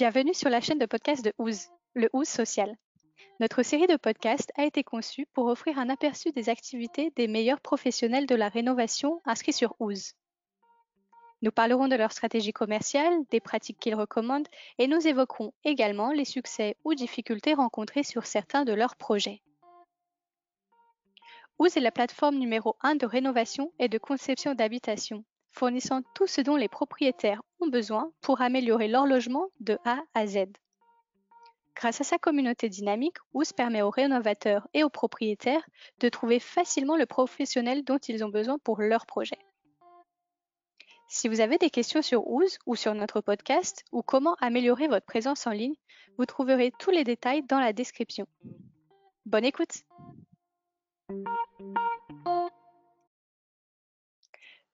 Bienvenue 0.00 0.32
sur 0.32 0.48
la 0.48 0.62
chaîne 0.62 0.78
de 0.78 0.86
podcast 0.86 1.22
de 1.22 1.34
OUZ, 1.36 1.68
le 1.92 2.08
OUZ 2.14 2.26
social. 2.26 2.74
Notre 3.38 3.62
série 3.62 3.86
de 3.86 3.96
podcasts 3.96 4.50
a 4.56 4.64
été 4.64 4.82
conçue 4.82 5.26
pour 5.34 5.44
offrir 5.44 5.78
un 5.78 5.90
aperçu 5.90 6.32
des 6.32 6.48
activités 6.48 7.12
des 7.16 7.28
meilleurs 7.28 7.60
professionnels 7.60 8.24
de 8.24 8.34
la 8.34 8.48
rénovation 8.48 9.20
inscrits 9.26 9.52
sur 9.52 9.76
OUZ. 9.78 10.14
Nous 11.42 11.50
parlerons 11.50 11.86
de 11.86 11.96
leur 11.96 12.12
stratégie 12.12 12.54
commerciale, 12.54 13.12
des 13.30 13.40
pratiques 13.40 13.78
qu'ils 13.78 13.94
recommandent 13.94 14.48
et 14.78 14.86
nous 14.86 15.06
évoquerons 15.06 15.52
également 15.64 16.12
les 16.12 16.24
succès 16.24 16.78
ou 16.84 16.94
difficultés 16.94 17.52
rencontrés 17.52 18.02
sur 18.02 18.24
certains 18.24 18.64
de 18.64 18.72
leurs 18.72 18.96
projets. 18.96 19.42
OUZ 21.58 21.76
est 21.76 21.80
la 21.80 21.92
plateforme 21.92 22.36
numéro 22.36 22.74
1 22.80 22.94
de 22.94 23.04
rénovation 23.04 23.70
et 23.78 23.88
de 23.90 23.98
conception 23.98 24.54
d'habitation 24.54 25.26
fournissant 25.52 26.02
tout 26.14 26.26
ce 26.26 26.40
dont 26.40 26.56
les 26.56 26.68
propriétaires 26.68 27.42
ont 27.60 27.68
besoin 27.68 28.12
pour 28.20 28.40
améliorer 28.40 28.88
leur 28.88 29.06
logement 29.06 29.46
de 29.60 29.78
A 29.84 29.98
à 30.14 30.26
Z. 30.26 30.46
Grâce 31.76 32.00
à 32.00 32.04
sa 32.04 32.18
communauté 32.18 32.68
dynamique, 32.68 33.16
OUS 33.32 33.52
permet 33.54 33.82
aux 33.82 33.90
rénovateurs 33.90 34.68
et 34.74 34.84
aux 34.84 34.90
propriétaires 34.90 35.66
de 36.00 36.08
trouver 36.08 36.38
facilement 36.38 36.96
le 36.96 37.06
professionnel 37.06 37.84
dont 37.84 37.98
ils 37.98 38.22
ont 38.22 38.28
besoin 38.28 38.58
pour 38.58 38.80
leur 38.80 39.06
projet. 39.06 39.38
Si 41.08 41.26
vous 41.26 41.40
avez 41.40 41.58
des 41.58 41.70
questions 41.70 42.02
sur 42.02 42.28
OUS 42.28 42.58
ou 42.66 42.76
sur 42.76 42.94
notre 42.94 43.20
podcast 43.20 43.84
ou 43.92 44.02
comment 44.02 44.36
améliorer 44.40 44.88
votre 44.88 45.06
présence 45.06 45.46
en 45.46 45.50
ligne, 45.50 45.74
vous 46.18 46.26
trouverez 46.26 46.72
tous 46.78 46.90
les 46.90 47.02
détails 47.02 47.42
dans 47.42 47.58
la 47.58 47.72
description. 47.72 48.26
Bonne 49.26 49.44
écoute 49.44 49.82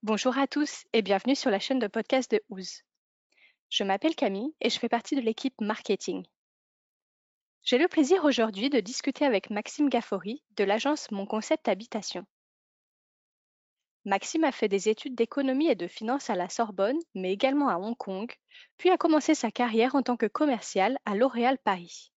Bonjour 0.07 0.39
à 0.39 0.47
tous 0.47 0.85
et 0.93 1.03
bienvenue 1.03 1.35
sur 1.35 1.51
la 1.51 1.59
chaîne 1.59 1.81
de 1.81 1.89
podcast 1.89 2.31
de 2.31 2.41
OUZ. 2.49 2.85
Je 3.71 3.83
m'appelle 3.83 4.15
Camille 4.15 4.55
et 4.61 4.71
je 4.71 4.79
fais 4.79 4.89
partie 4.89 5.17
de 5.17 5.21
l'équipe 5.21 5.61
marketing. 5.61 6.25
J'ai 7.65 7.77
le 7.77 7.89
plaisir 7.89 8.25
aujourd'hui 8.25 8.71
de 8.71 8.79
discuter 8.79 9.25
avec 9.25 9.51
Maxime 9.51 9.89
Gaffori 9.89 10.45
de 10.57 10.63
l'agence 10.63 11.11
Mon 11.11 11.27
Concept 11.27 11.67
Habitation. 11.67 12.25
Maxime 14.05 14.45
a 14.45 14.53
fait 14.53 14.69
des 14.69 14.89
études 14.89 15.17
d'économie 15.17 15.71
et 15.71 15.75
de 15.75 15.89
finance 15.89 16.31
à 16.31 16.37
la 16.37 16.49
Sorbonne, 16.49 17.01
mais 17.17 17.33
également 17.33 17.69
à 17.69 17.77
Hong 17.77 17.97
Kong, 17.97 18.33
puis 18.77 18.91
a 18.91 18.97
commencé 18.99 19.35
sa 19.35 19.51
carrière 19.51 19.97
en 19.97 20.05
tant 20.05 20.17
que 20.17 20.27
commercial 20.27 20.99
à 21.05 21.17
L'Oréal 21.17 21.59
Paris. 21.59 22.13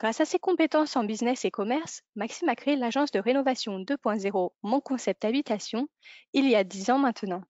Grâce 0.00 0.22
à 0.22 0.24
ses 0.24 0.38
compétences 0.38 0.96
en 0.96 1.04
business 1.04 1.44
et 1.44 1.50
commerce, 1.50 2.00
Maxime 2.14 2.48
a 2.48 2.56
créé 2.56 2.74
l'agence 2.74 3.10
de 3.10 3.20
rénovation 3.20 3.80
2.0 3.80 4.50
Mon 4.62 4.80
Concept 4.80 5.26
Habitation 5.26 5.90
il 6.32 6.48
y 6.48 6.56
a 6.56 6.64
10 6.64 6.88
ans 6.88 6.98
maintenant. 6.98 7.42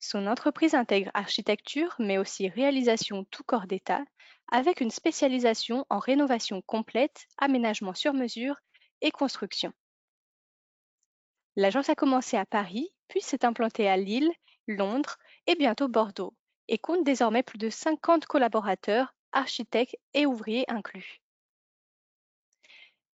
Son 0.00 0.26
entreprise 0.26 0.74
intègre 0.74 1.10
architecture, 1.14 1.96
mais 1.98 2.18
aussi 2.18 2.50
réalisation 2.50 3.24
tout 3.30 3.42
corps 3.42 3.66
d'État, 3.66 4.04
avec 4.52 4.82
une 4.82 4.90
spécialisation 4.90 5.86
en 5.88 5.98
rénovation 5.98 6.60
complète, 6.60 7.24
aménagement 7.38 7.94
sur 7.94 8.12
mesure 8.12 8.56
et 9.00 9.10
construction. 9.10 9.72
L'agence 11.56 11.88
a 11.88 11.94
commencé 11.94 12.36
à 12.36 12.44
Paris, 12.44 12.90
puis 13.08 13.22
s'est 13.22 13.46
implantée 13.46 13.88
à 13.88 13.96
Lille, 13.96 14.30
Londres 14.68 15.16
et 15.46 15.54
bientôt 15.54 15.88
Bordeaux, 15.88 16.34
et 16.68 16.76
compte 16.76 17.02
désormais 17.02 17.42
plus 17.42 17.56
de 17.56 17.70
50 17.70 18.26
collaborateurs 18.26 19.13
architectes 19.34 19.96
et 20.14 20.26
ouvriers 20.26 20.64
inclus. 20.68 21.20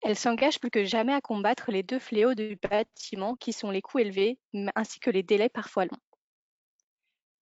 Elle 0.02 0.16
s'engage 0.16 0.60
plus 0.60 0.70
que 0.70 0.86
jamais 0.86 1.14
à 1.14 1.22
combattre 1.22 1.72
les 1.72 1.84
deux 1.84 2.00
fléaux 2.00 2.36
du 2.36 2.58
bâtiment 2.58 3.36
qui 3.36 3.54
sont 3.54 3.72
les 3.72 3.82
coûts 3.82 4.00
élevés 4.00 4.38
ainsi 4.76 5.00
que 5.00 5.10
les 5.10 5.24
délais 5.24 5.50
parfois 5.50 5.86
longs. 5.86 5.98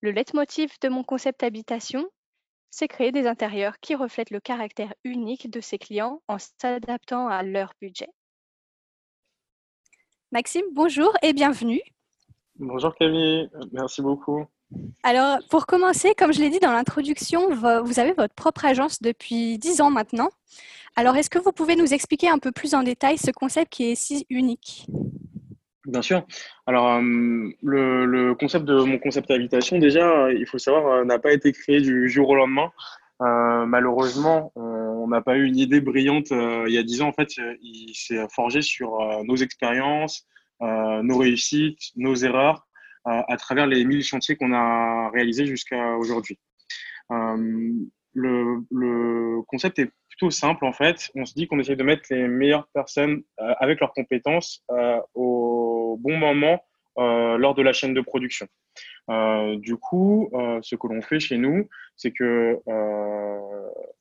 Le 0.00 0.10
leitmotiv 0.10 0.70
de 0.80 0.88
mon 0.88 1.04
concept 1.04 1.42
habitation, 1.42 2.08
c'est 2.70 2.88
créer 2.88 3.12
des 3.12 3.26
intérieurs 3.26 3.78
qui 3.80 3.94
reflètent 3.94 4.30
le 4.30 4.40
caractère 4.40 4.94
unique 5.04 5.50
de 5.50 5.60
ses 5.60 5.78
clients 5.78 6.22
en 6.26 6.38
s'adaptant 6.38 7.28
à 7.28 7.42
leur 7.42 7.72
budget. 7.80 8.08
Maxime, 10.32 10.66
bonjour 10.72 11.12
et 11.22 11.32
bienvenue. 11.32 11.80
Bonjour 12.56 12.94
Camille, 12.94 13.48
merci 13.72 14.02
beaucoup. 14.02 14.46
Alors, 15.02 15.38
pour 15.50 15.66
commencer, 15.66 16.14
comme 16.16 16.32
je 16.32 16.40
l'ai 16.40 16.50
dit 16.50 16.60
dans 16.60 16.72
l'introduction, 16.72 17.50
vous 17.54 17.98
avez 17.98 18.12
votre 18.12 18.34
propre 18.34 18.64
agence 18.64 19.02
depuis 19.02 19.58
10 19.58 19.82
ans 19.82 19.90
maintenant. 19.90 20.30
Alors, 20.96 21.16
est-ce 21.16 21.28
que 21.28 21.38
vous 21.38 21.52
pouvez 21.52 21.76
nous 21.76 21.92
expliquer 21.92 22.28
un 22.28 22.38
peu 22.38 22.52
plus 22.52 22.74
en 22.74 22.82
détail 22.82 23.18
ce 23.18 23.30
concept 23.30 23.72
qui 23.72 23.90
est 23.90 23.94
si 23.96 24.26
unique? 24.30 24.86
Bien 25.86 26.00
sûr. 26.00 26.26
Alors, 26.66 26.88
euh, 26.88 27.50
le, 27.62 28.34
concept 28.34 28.64
de 28.64 28.82
mon 28.82 28.98
concept 28.98 29.28
d'habitation, 29.28 29.78
déjà, 29.78 30.32
il 30.32 30.46
faut 30.46 30.58
savoir, 30.58 30.86
euh, 30.86 31.04
n'a 31.04 31.18
pas 31.18 31.32
été 31.32 31.52
créé 31.52 31.80
du 31.80 32.08
jour 32.08 32.30
au 32.30 32.34
lendemain. 32.34 32.70
Euh, 33.20 33.66
malheureusement, 33.66 34.52
on 34.56 35.06
n'a 35.08 35.20
pas 35.20 35.36
eu 35.36 35.44
une 35.44 35.58
idée 35.58 35.80
brillante 35.80 36.30
il 36.30 36.72
y 36.72 36.78
a 36.78 36.82
10 36.82 37.02
ans. 37.02 37.08
En 37.08 37.12
fait, 37.12 37.28
il 37.60 37.92
s'est 37.94 38.26
forgé 38.34 38.62
sur 38.62 38.98
nos 39.24 39.36
expériences, 39.36 40.26
nos 40.60 41.18
réussites, 41.18 41.92
nos 41.96 42.14
erreurs 42.14 42.66
à, 43.04 43.36
travers 43.36 43.66
les 43.66 43.84
1000 43.84 44.02
chantiers 44.02 44.36
qu'on 44.36 44.52
a 44.52 45.10
réalisés 45.10 45.46
jusqu'à 45.46 45.96
aujourd'hui. 45.96 46.38
Euh, 47.12 47.72
le, 48.14 49.42
concept 49.48 49.78
est 49.78 49.90
plutôt 50.08 50.30
simple 50.30 50.64
en 50.64 50.72
fait. 50.72 51.10
On 51.14 51.24
se 51.24 51.34
dit 51.34 51.46
qu'on 51.46 51.58
essaie 51.58 51.76
de 51.76 51.82
mettre 51.82 52.04
les 52.10 52.28
meilleures 52.28 52.68
personnes 52.72 53.22
euh, 53.40 53.54
avec 53.58 53.80
leurs 53.80 53.92
compétences 53.92 54.62
euh, 54.70 55.00
au 55.14 55.98
bon 56.00 56.16
moment 56.16 56.60
lors 56.96 57.56
de 57.56 57.62
la 57.62 57.72
chaîne 57.72 57.92
de 57.92 58.00
production. 58.00 58.46
du 59.56 59.76
coup, 59.76 60.30
ce 60.62 60.76
que 60.76 60.86
l'on 60.86 61.02
fait 61.02 61.18
chez 61.18 61.38
nous, 61.38 61.68
c'est 61.96 62.12
que 62.12 62.60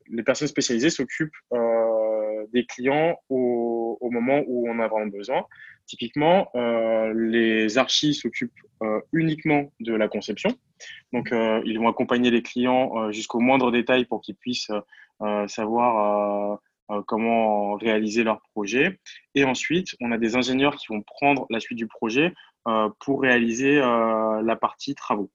les 0.09 0.21
personnes 0.21 0.47
spécialisées 0.47 0.91
s'occupent 0.91 1.33
des 2.53 2.65
clients 2.65 3.17
au, 3.29 3.97
moment 4.11 4.43
où 4.47 4.69
on 4.69 4.79
a 4.79 4.87
vraiment 4.87 5.07
besoin. 5.07 5.45
Typiquement, 5.87 6.49
euh, 6.55 7.13
les 7.15 7.77
archis 7.77 8.13
s'occupent 8.13 8.51
euh, 8.83 9.01
uniquement 9.11 9.71
de 9.79 9.93
la 9.93 10.07
conception. 10.07 10.51
Donc, 11.13 11.31
euh, 11.31 11.61
ils 11.65 11.79
vont 11.79 11.87
accompagner 11.87 12.29
les 12.29 12.43
clients 12.43 13.11
jusqu'au 13.11 13.39
moindre 13.39 13.71
détail 13.71 14.05
pour 14.05 14.21
qu'ils 14.21 14.35
puissent 14.35 14.71
savoir 15.47 16.59
comment 17.07 17.75
réaliser 17.75 18.23
leur 18.23 18.41
projet. 18.53 18.99
Et 19.35 19.45
ensuite, 19.45 19.95
on 20.01 20.11
a 20.11 20.17
des 20.17 20.35
ingénieurs 20.35 20.75
qui 20.75 20.87
vont 20.89 21.01
prendre 21.01 21.45
la 21.49 21.59
suite 21.59 21.77
du 21.77 21.87
projet 21.87 22.33
pour 22.99 23.21
réaliser 23.21 23.77
la 23.77 24.57
partie 24.59 24.93
travaux. 24.93 25.31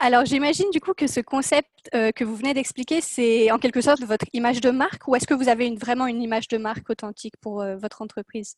Alors, 0.00 0.24
j'imagine 0.24 0.70
du 0.70 0.80
coup 0.80 0.94
que 0.94 1.06
ce 1.06 1.20
concept 1.20 1.90
que 1.92 2.24
vous 2.24 2.36
venez 2.36 2.54
d'expliquer, 2.54 3.00
c'est 3.00 3.50
en 3.50 3.58
quelque 3.58 3.80
sorte 3.80 4.02
votre 4.02 4.26
image 4.32 4.60
de 4.60 4.70
marque 4.70 5.08
ou 5.08 5.16
est-ce 5.16 5.26
que 5.26 5.34
vous 5.34 5.48
avez 5.48 5.66
une, 5.66 5.76
vraiment 5.76 6.06
une 6.06 6.22
image 6.22 6.46
de 6.48 6.56
marque 6.56 6.88
authentique 6.88 7.34
pour 7.40 7.64
votre 7.80 8.00
entreprise? 8.00 8.56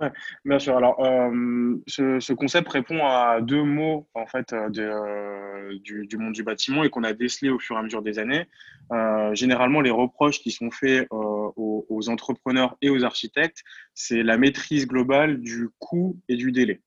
Ouais, 0.00 0.10
bien 0.44 0.58
sûr. 0.58 0.76
Alors, 0.76 0.98
euh, 1.04 1.76
ce, 1.86 2.18
ce, 2.18 2.32
concept 2.32 2.68
répond 2.68 3.06
à 3.06 3.40
deux 3.40 3.62
mots 3.62 4.08
en 4.14 4.26
fait 4.26 4.52
euh, 4.52 4.68
de, 4.68 4.82
euh, 4.82 5.78
du, 5.78 6.06
du, 6.08 6.16
monde 6.16 6.32
du 6.32 6.42
bâtiment 6.42 6.82
et 6.82 6.90
qu'on 6.90 7.04
a 7.04 7.12
décelé 7.12 7.50
au 7.50 7.60
fur 7.60 7.76
et 7.76 7.78
à 7.78 7.82
mesure 7.82 8.02
des 8.02 8.18
années. 8.18 8.48
Euh, 8.90 9.32
généralement, 9.36 9.80
les 9.80 9.92
reproches 9.92 10.40
qui 10.40 10.50
sont 10.50 10.72
faits 10.72 11.06
aux, 11.10 11.86
aux, 11.88 12.08
entrepreneurs 12.08 12.76
et 12.82 12.90
aux 12.90 13.04
architectes, 13.04 13.62
c'est 13.94 14.24
la 14.24 14.36
maîtrise 14.36 14.88
globale 14.88 15.40
du 15.40 15.68
coût 15.78 16.18
et 16.28 16.34
du 16.34 16.50
délai. 16.50 16.80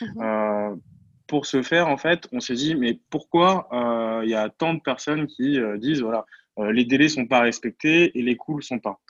Mmh 0.00 0.76
pour 1.26 1.46
ce 1.46 1.62
faire, 1.62 1.88
en 1.88 1.96
fait, 1.96 2.28
on 2.32 2.40
s'est 2.40 2.54
dit 2.54 2.74
mais 2.74 2.98
pourquoi 3.10 3.68
il 4.24 4.28
y 4.28 4.34
a 4.34 4.48
tant 4.50 4.74
de 4.74 4.80
personnes 4.80 5.26
qui 5.26 5.58
disent 5.78 6.02
voilà 6.02 6.26
les 6.58 6.84
délais 6.84 7.08
sont 7.08 7.26
pas 7.26 7.40
respectés 7.40 8.16
et 8.18 8.22
les 8.22 8.36
coûts 8.36 8.58
ne 8.58 8.62
sont 8.62 8.78
pas. 8.78 9.00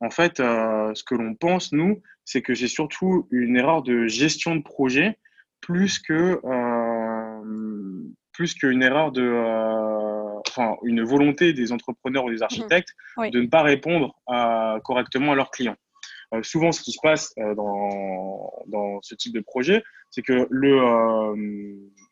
En 0.00 0.10
fait, 0.10 0.38
ce 0.38 1.02
que 1.04 1.14
l'on 1.14 1.34
pense 1.34 1.72
nous, 1.72 2.02
c'est 2.24 2.42
que 2.42 2.54
j'ai 2.54 2.68
surtout 2.68 3.26
une 3.30 3.56
erreur 3.56 3.82
de 3.82 4.06
gestion 4.06 4.54
de 4.54 4.62
projet 4.62 5.18
plus 5.60 5.98
que 5.98 6.40
euh, 6.44 8.02
plus 8.32 8.54
qu'une 8.54 8.82
erreur 8.82 9.12
de 9.12 9.22
euh, 9.22 10.38
enfin 10.48 10.76
une 10.84 11.02
volonté 11.02 11.52
des 11.52 11.72
entrepreneurs 11.72 12.24
ou 12.24 12.30
des 12.30 12.42
architectes 12.42 12.94
mmh. 13.16 13.30
de 13.30 13.40
ne 13.40 13.46
pas 13.46 13.62
répondre 13.62 14.14
correctement 14.84 15.32
à 15.32 15.34
leurs 15.34 15.50
clients. 15.50 15.76
Euh, 16.34 16.42
souvent, 16.42 16.72
ce 16.72 16.80
qui 16.82 16.92
se 16.92 17.00
passe 17.02 17.34
dans, 17.36 18.52
dans 18.66 19.00
ce 19.02 19.14
type 19.14 19.34
de 19.34 19.40
projet, 19.40 19.82
c'est 20.10 20.22
que 20.22 20.46
le, 20.50 21.34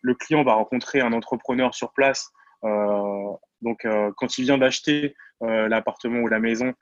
le 0.02 0.14
client 0.14 0.42
va 0.42 0.54
rencontrer 0.54 1.00
un 1.00 1.12
entrepreneur 1.12 1.74
sur 1.74 1.92
place. 1.92 2.30
donc, 2.62 3.86
quand 4.16 4.38
il 4.38 4.44
vient 4.44 4.58
d'acheter 4.58 5.14
l'appartement 5.40 6.20
ou 6.20 6.28
la 6.28 6.38
maison 6.38 6.74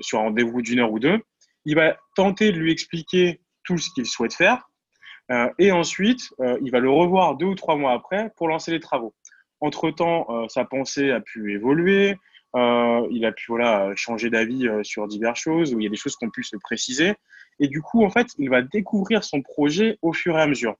sur 0.00 0.18
un 0.18 0.22
rendez-vous 0.22 0.62
d'une 0.62 0.80
heure 0.80 0.92
ou 0.92 0.98
deux, 0.98 1.20
il 1.66 1.74
va 1.74 1.96
tenter 2.14 2.52
de 2.52 2.58
lui 2.58 2.72
expliquer 2.72 3.40
tout 3.64 3.76
ce 3.76 3.90
qu'il 3.90 4.06
souhaite 4.06 4.32
faire. 4.32 4.70
Euh, 5.30 5.48
et 5.58 5.72
ensuite, 5.72 6.22
euh, 6.40 6.56
il 6.62 6.70
va 6.70 6.78
le 6.78 6.88
revoir 6.88 7.36
deux 7.36 7.46
ou 7.46 7.54
trois 7.54 7.76
mois 7.76 7.92
après 7.92 8.30
pour 8.36 8.48
lancer 8.48 8.70
les 8.70 8.80
travaux. 8.80 9.14
Entre-temps, 9.60 10.26
euh, 10.30 10.48
sa 10.48 10.64
pensée 10.64 11.10
a 11.10 11.20
pu 11.20 11.52
évoluer, 11.52 12.16
il 12.56 13.24
a 13.24 13.32
pu 13.32 13.46
voilà, 13.48 13.92
changer 13.96 14.30
d'avis 14.30 14.66
sur 14.82 15.06
diverses 15.06 15.40
choses, 15.40 15.74
où 15.74 15.80
il 15.80 15.84
y 15.84 15.86
a 15.86 15.90
des 15.90 15.96
choses 15.96 16.16
qu'on 16.16 16.30
pu 16.30 16.42
se 16.42 16.56
préciser. 16.56 17.14
Et 17.60 17.68
du 17.68 17.82
coup, 17.82 18.04
en 18.04 18.10
fait, 18.10 18.28
il 18.38 18.50
va 18.50 18.62
découvrir 18.62 19.24
son 19.24 19.42
projet 19.42 19.98
au 20.02 20.12
fur 20.12 20.38
et 20.38 20.42
à 20.42 20.46
mesure. 20.46 20.76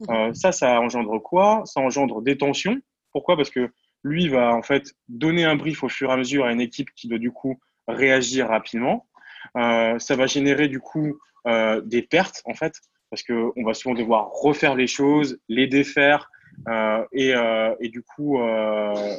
Mmh. 0.00 0.34
ça, 0.34 0.52
ça 0.52 0.80
engendre 0.80 1.20
quoi? 1.20 1.62
Ça 1.66 1.80
engendre 1.80 2.22
des 2.22 2.38
tensions. 2.38 2.78
Pourquoi? 3.12 3.36
Parce 3.36 3.50
que 3.50 3.70
Lui 4.04 4.28
va 4.28 4.54
en 4.54 4.62
fait 4.62 4.94
donner 5.08 5.44
un 5.44 5.56
brief 5.56 5.82
au 5.82 5.88
fur 5.88 6.10
et 6.10 6.12
à 6.12 6.16
mesure 6.16 6.44
à 6.44 6.52
une 6.52 6.60
équipe 6.60 6.90
qui 6.94 7.08
doit 7.08 7.18
du 7.18 7.32
coup 7.32 7.58
réagir 7.88 8.48
rapidement. 8.48 9.06
Euh, 9.56 9.98
ça 9.98 10.16
va 10.16 10.26
générer 10.26 10.68
du 10.68 10.80
coup 10.80 11.18
euh, 11.46 11.80
des 11.80 12.02
pertes 12.02 12.42
en 12.44 12.54
fait, 12.54 12.74
parce 13.10 13.22
qu'on 13.22 13.64
va 13.64 13.74
souvent 13.74 13.94
devoir 13.94 14.30
refaire 14.30 14.74
les 14.74 14.86
choses, 14.86 15.40
les 15.48 15.66
défaire 15.66 16.30
euh, 16.68 17.04
et, 17.12 17.32
et, 17.80 17.88
du 17.88 18.02
coup, 18.02 18.38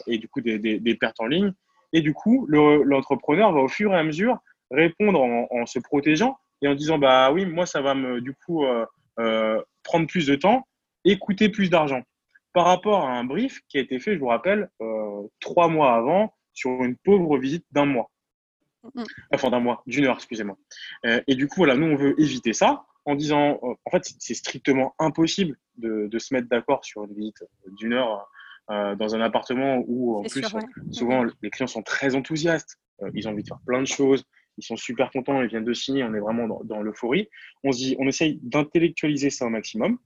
et 0.08 0.18
du 0.18 0.28
coup 0.28 0.42
des, 0.42 0.60
des, 0.60 0.80
des, 0.80 0.96
pertes 0.96 1.20
en 1.20 1.26
ligne. 1.26 1.54
Et 1.94 2.02
du 2.02 2.14
coup, 2.14 2.46
l'entrepreneur 2.48 3.52
va 3.52 3.62
au 3.62 3.68
fur 3.68 3.94
et 3.94 3.98
à 3.98 4.04
mesure 4.04 4.40
répondre 4.72 5.22
en, 5.22 5.48
en, 5.50 5.66
se 5.66 5.80
protégeant 5.80 6.38
et 6.62 6.68
en 6.68 6.76
disant 6.76 7.00
bah 7.00 7.32
oui, 7.32 7.46
moi 7.46 7.66
ça 7.66 7.82
va 7.82 7.96
me 7.96 8.22
du 8.22 8.34
coup 8.34 8.66
prendre 9.84 10.08
plus 10.08 10.28
de 10.28 10.36
temps 10.36 10.68
et 11.06 11.18
coûter 11.18 11.50
plus 11.50 11.70
d'argent 11.70 12.04
par 12.54 12.66
rapport 12.66 13.06
à 13.06 13.18
un 13.18 13.24
brief 13.24 13.62
qui 13.68 13.78
a 13.78 13.82
été 13.82 14.00
fait, 14.00 14.16
je 14.16 14.20
vous 14.20 14.28
rappelle, 14.28 14.70
euh, 14.82 15.22
trois 15.40 15.68
mois 15.68 15.96
avant 15.96 16.34
sur 16.54 16.84
une 16.84 16.96
pauvre 16.98 17.38
visite 17.38 17.66
d'un 17.72 17.86
mois. 17.86 18.10
Enfin, 19.34 19.50
d'un 19.50 19.60
mois, 19.60 19.84
d'une 19.86 20.06
heure, 20.06 20.16
excusez-moi. 20.16 20.58
Euh, 21.06 21.22
et 21.28 21.36
du 21.36 21.48
coup, 21.48 21.58
voilà, 21.58 21.76
nous, 21.76 21.88
on 21.88 21.96
veut 21.96 22.20
éviter 22.20 22.54
ça 22.54 22.86
en 23.06 23.16
disant, 23.16 23.60
euh, 23.64 23.74
en 23.86 23.92
fait, 23.92 24.14
c'est 24.20 24.34
strictement 24.34 24.96
impossible 25.00 25.58
de, 25.78 26.08
de 26.08 26.20
se 26.20 26.34
mettre 26.34 26.48
d'accord 26.48 26.84
sur 26.84 27.04
une 27.04 27.14
visite 27.14 27.44
d'une 27.78 27.94
heure 27.94 28.30
dans 28.70 29.16
un 29.16 29.22
appartement 29.22 29.84
où, 29.88 30.18
en 30.18 30.22
plus, 30.22 30.44
souvent, 30.92 31.26
les 31.42 31.50
clients 31.50 31.68
sont 31.68 31.82
très 31.82 32.16
enthousiastes. 32.16 32.78
ils 33.16 33.28
ont 33.28 33.32
envie 33.32 33.44
de 33.44 33.48
faire 33.48 33.62
plein 33.66 33.82
de 33.82 33.88
choses. 33.88 34.24
Ils 34.58 34.64
sont 34.64 34.76
super 34.76 35.10
contents, 35.10 35.42
ils 35.42 35.48
viennent 35.48 35.66
de 35.66 35.74
signer, 35.74 36.04
on 36.04 36.14
est 36.14 36.20
vraiment 36.20 36.48
dans, 36.48 36.62
dans 36.64 36.82
l'euphorie. 36.82 37.30
On 37.64 37.72
se 37.72 37.78
dit, 37.78 37.96
on 37.98 38.08
essaye 38.08 38.40
d'intellectualiser 38.44 39.30
ça 39.30 39.46
au 39.46 39.50
maximum 39.50 39.98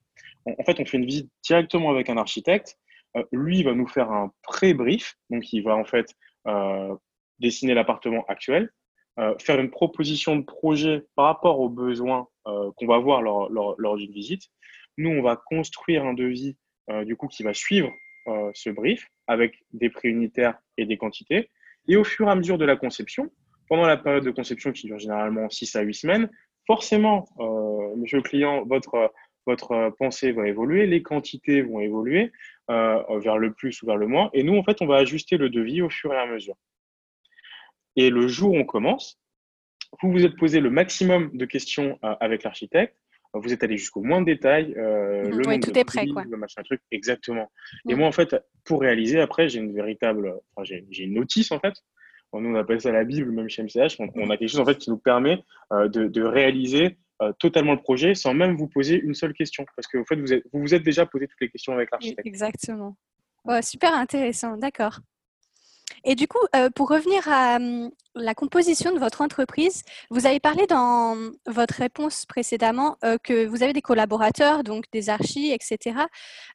en 0.46 0.64
fait, 0.64 0.80
on 0.80 0.86
fait 0.86 0.98
une 0.98 1.06
visite 1.06 1.32
directement 1.44 1.90
avec 1.90 2.10
un 2.10 2.18
architecte. 2.18 2.78
Euh, 3.16 3.24
lui, 3.32 3.60
il 3.60 3.66
va 3.66 3.74
nous 3.74 3.88
faire 3.88 4.12
un 4.12 4.32
pré-brief. 4.44 5.16
Donc, 5.30 5.52
il 5.54 5.62
va 5.64 5.76
en 5.76 5.86
fait 5.86 6.14
euh, 6.48 6.96
dessiner 7.40 7.74
l'appartement 7.74 8.26
actuel, 8.28 8.70
euh, 9.20 9.36
faire 9.40 9.60
une 9.60 9.70
proposition 9.70 10.36
de 10.36 10.44
projet 10.44 11.06
par 11.16 11.26
rapport 11.26 11.60
aux 11.60 11.70
besoins 11.70 12.28
qu'on 12.46 12.88
va 12.88 12.98
voir 12.98 13.22
lors, 13.22 13.50
lors, 13.50 13.96
d'une 13.96 14.12
visite. 14.12 14.50
Nous, 14.98 15.10
on 15.10 15.22
va 15.22 15.38
construire 15.38 16.04
un 16.04 16.14
devis 16.14 16.58
du 17.06 17.16
coup 17.16 17.30
qui 17.30 17.42
va 17.42 17.54
suivre 17.54 17.90
ce 18.54 18.70
brief 18.70 19.08
avec 19.28 19.64
des 19.74 19.90
prix 19.90 20.10
unitaires 20.10 20.58
et 20.78 20.86
des 20.86 20.98
quantités. 20.98 21.50
Et 21.88 21.96
au 21.98 22.04
fur 22.04 22.28
et 22.28 22.32
à 22.32 22.36
mesure 22.36 22.58
de 22.58 22.66
la 22.66 22.76
conception, 22.76 23.32
pendant 23.68 23.86
la 23.86 23.98
période 23.98 24.24
de 24.24 24.32
conception 24.32 24.72
qui 24.72 24.88
dure 24.88 25.00
généralement 25.00 25.50
6 25.50 25.76
à 25.76 25.82
8 25.82 25.94
semaines, 25.94 26.30
forcément, 26.66 27.28
monsieur 27.98 28.18
le 28.18 28.24
client, 28.24 28.64
votre 28.66 29.12
votre 29.46 29.72
euh, 29.72 29.92
pensée 29.92 30.32
va 30.32 30.48
évoluer, 30.48 30.86
les 30.88 31.02
quantités 31.02 31.62
vont 31.62 31.80
évoluer 31.80 32.32
euh, 32.70 33.20
vers 33.20 33.38
le 33.38 33.54
plus 33.54 33.82
ou 33.82 33.86
vers 33.86 33.98
le 33.98 34.08
moins. 34.08 34.30
Et 34.34 34.44
nous, 34.44 34.56
en 34.58 34.64
fait, 34.64 34.82
on 34.82 34.86
va 34.86 34.98
ajuster 34.98 35.38
le 35.38 35.50
devis 35.50 35.82
au 35.82 35.90
fur 35.90 36.14
et 36.14 36.18
à 36.18 36.26
mesure. 36.26 36.56
Et 37.96 38.10
le 38.10 38.28
jour 38.28 38.54
où 38.54 38.58
on 38.58 38.66
commence, 38.66 39.20
vous 40.02 40.12
vous 40.12 40.26
êtes 40.26 40.36
posé 40.36 40.60
le 40.60 40.70
maximum 40.70 41.30
de 41.34 41.46
questions 41.46 42.00
euh, 42.04 42.16
avec 42.20 42.44
l'architecte. 42.44 42.96
Vous 43.34 43.52
êtes 43.52 43.64
allé 43.64 43.78
jusqu'au 43.78 44.02
moins 44.02 44.22
de 44.22 44.26
détails. 44.26 44.74
le 44.76 45.48
oui, 45.48 45.60
tout 45.60 45.78
est 45.78 45.84
prêt, 45.84 46.06
quoi. 46.08 46.24
Le 46.30 46.38
machin, 46.38 46.62
truc, 46.64 46.82
exactement. 46.92 47.52
Et 47.90 47.96
moi, 47.96 48.08
en 48.08 48.12
fait, 48.12 48.36
pour 48.64 48.82
réaliser, 48.82 49.20
après, 49.20 49.50
j'ai 49.50 49.60
une 49.60 49.74
véritable, 49.74 50.34
enfin, 50.56 50.64
j'ai 50.64 51.04
une 51.04 51.14
notice, 51.14 51.52
en 51.52 51.60
fait. 51.60 51.74
Nous, 52.34 52.50
on 52.50 52.56
appelle 52.56 52.82
ça 52.82 52.92
la 52.92 53.04
Bible, 53.04 53.32
même 53.32 53.50
chez 53.50 53.64
MCH. 53.64 53.98
On, 54.00 54.30
a 54.30 54.38
quelque 54.38 54.50
chose, 54.50 54.60
en 54.60 54.66
fait, 54.66 54.78
qui 54.78 54.90
nous 54.90 54.98
permet 54.98 55.44
de, 55.72 56.08
de 56.08 56.22
réaliser 56.22 56.98
euh, 57.24 57.32
totalement 57.40 57.74
le 57.74 57.80
projet 57.80 58.16
sans 58.16 58.34
même 58.34 58.58
vous 58.58 58.68
poser 58.68 59.00
une 59.00 59.14
seule 59.14 59.34
question. 59.34 59.66
Parce 59.76 59.88
que 59.88 60.04
fait, 60.04 60.16
vous, 60.16 60.26
vous 60.52 60.60
vous 60.60 60.74
êtes 60.74 60.84
déjà 60.84 61.06
posé 61.06 61.28
toutes 61.28 61.42
les 61.42 61.50
questions 61.50 61.74
avec 61.74 61.92
l'architecte. 61.92 62.26
Exactement. 62.26 62.98
super 63.62 63.94
intéressant, 63.94 64.58
d'accord. 64.58 65.00
Et 66.04 66.16
du 66.16 66.28
coup, 66.28 66.40
euh, 66.56 66.70
pour 66.70 66.90
revenir 66.90 67.28
à 67.28 67.56
hum, 67.58 67.92
la 68.16 68.36
composition 68.36 68.94
de 68.94 69.00
votre 69.00 69.22
entreprise, 69.22 69.84
vous 70.10 70.26
avez 70.26 70.40
parlé 70.40 70.68
dans 70.68 71.18
votre 71.48 71.76
réponse 71.76 72.26
précédemment 72.26 72.98
euh, 73.04 73.18
que 73.24 73.46
vous 73.46 73.64
avez 73.64 73.74
des 73.74 73.82
collaborateurs, 73.82 74.64
donc 74.64 74.86
des 74.92 75.10
archis, 75.10 75.52
etc. 75.52 75.96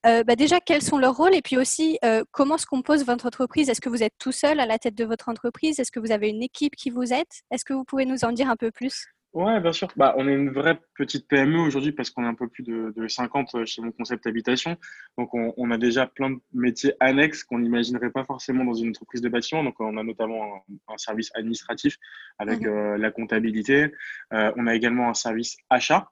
Bah 0.05 0.37
déjà, 0.37 0.61
quels 0.61 0.83
sont 0.83 0.99
leurs 0.99 1.17
rôles? 1.17 1.35
Et 1.35 1.43
puis 1.43 1.59
aussi, 1.59 1.99
comment 2.31 2.59
se 2.59 2.67
compose 2.67 3.05
votre 3.05 3.27
entreprise? 3.27 3.69
Est-ce 3.69 3.81
que 3.81 3.89
vous 3.89 4.03
êtes 4.03 4.15
tout 4.19 4.33
seul 4.33 4.61
à 4.61 4.67
la 4.67 4.79
tête 4.79 4.95
de 4.95 5.05
votre 5.05 5.29
entreprise? 5.29 5.79
Est-ce 5.81 5.93
que 5.93 6.01
vous 6.01 6.13
avez 6.13 6.29
une 6.29 6.43
équipe 6.43 6.77
qui 6.77 6.91
vous 6.91 7.13
aide? 7.13 7.27
Est-ce 7.51 7.65
que 7.65 7.75
vous 7.75 7.85
pouvez 7.85 8.07
nous 8.07 8.25
en 8.25 8.33
dire 8.33 8.49
un 8.49 8.57
peu 8.57 8.71
plus? 8.71 9.07
Ouais, 9.39 9.61
bien 9.61 9.71
sûr. 9.71 9.87
Bah, 9.95 10.15
on 10.17 10.27
est 10.27 10.35
une 10.35 10.51
vraie 10.51 10.81
petite 10.97 11.29
PME 11.29 11.61
aujourd'hui 11.61 11.93
parce 11.93 12.11
qu'on 12.11 12.25
est 12.25 12.27
un 12.27 12.35
peu 12.35 12.49
plus 12.49 12.65
de, 12.65 12.93
de 12.97 13.07
50 13.07 13.55
euh, 13.55 13.65
chez 13.67 13.81
mon 13.81 13.93
concept 13.93 14.27
habitation. 14.27 14.77
Donc, 15.17 15.33
on, 15.33 15.55
on, 15.57 15.71
a 15.71 15.79
déjà 15.79 16.09
plein 16.09 16.31
de 16.31 16.41
métiers 16.53 16.95
annexes 16.99 17.45
qu'on 17.45 17.61
n'imaginerait 17.61 18.11
pas 18.11 18.25
forcément 18.25 18.65
dans 18.65 18.75
une 18.75 18.89
entreprise 18.89 19.21
de 19.21 19.29
bâtiment. 19.29 19.63
Donc, 19.63 19.79
on 19.79 19.97
a 19.97 20.03
notamment 20.03 20.65
un, 20.89 20.99
service 20.99 21.31
administratif 21.37 21.99
avec 22.41 22.63
mmh 22.63 22.67
euh, 22.67 22.99
la 22.99 23.13
comptabilité. 23.13 23.93
Euh, 24.33 24.51
on 24.57 24.67
a 24.67 24.75
également 24.75 25.09
un 25.09 25.15
service 25.15 25.57
achat. 25.71 26.11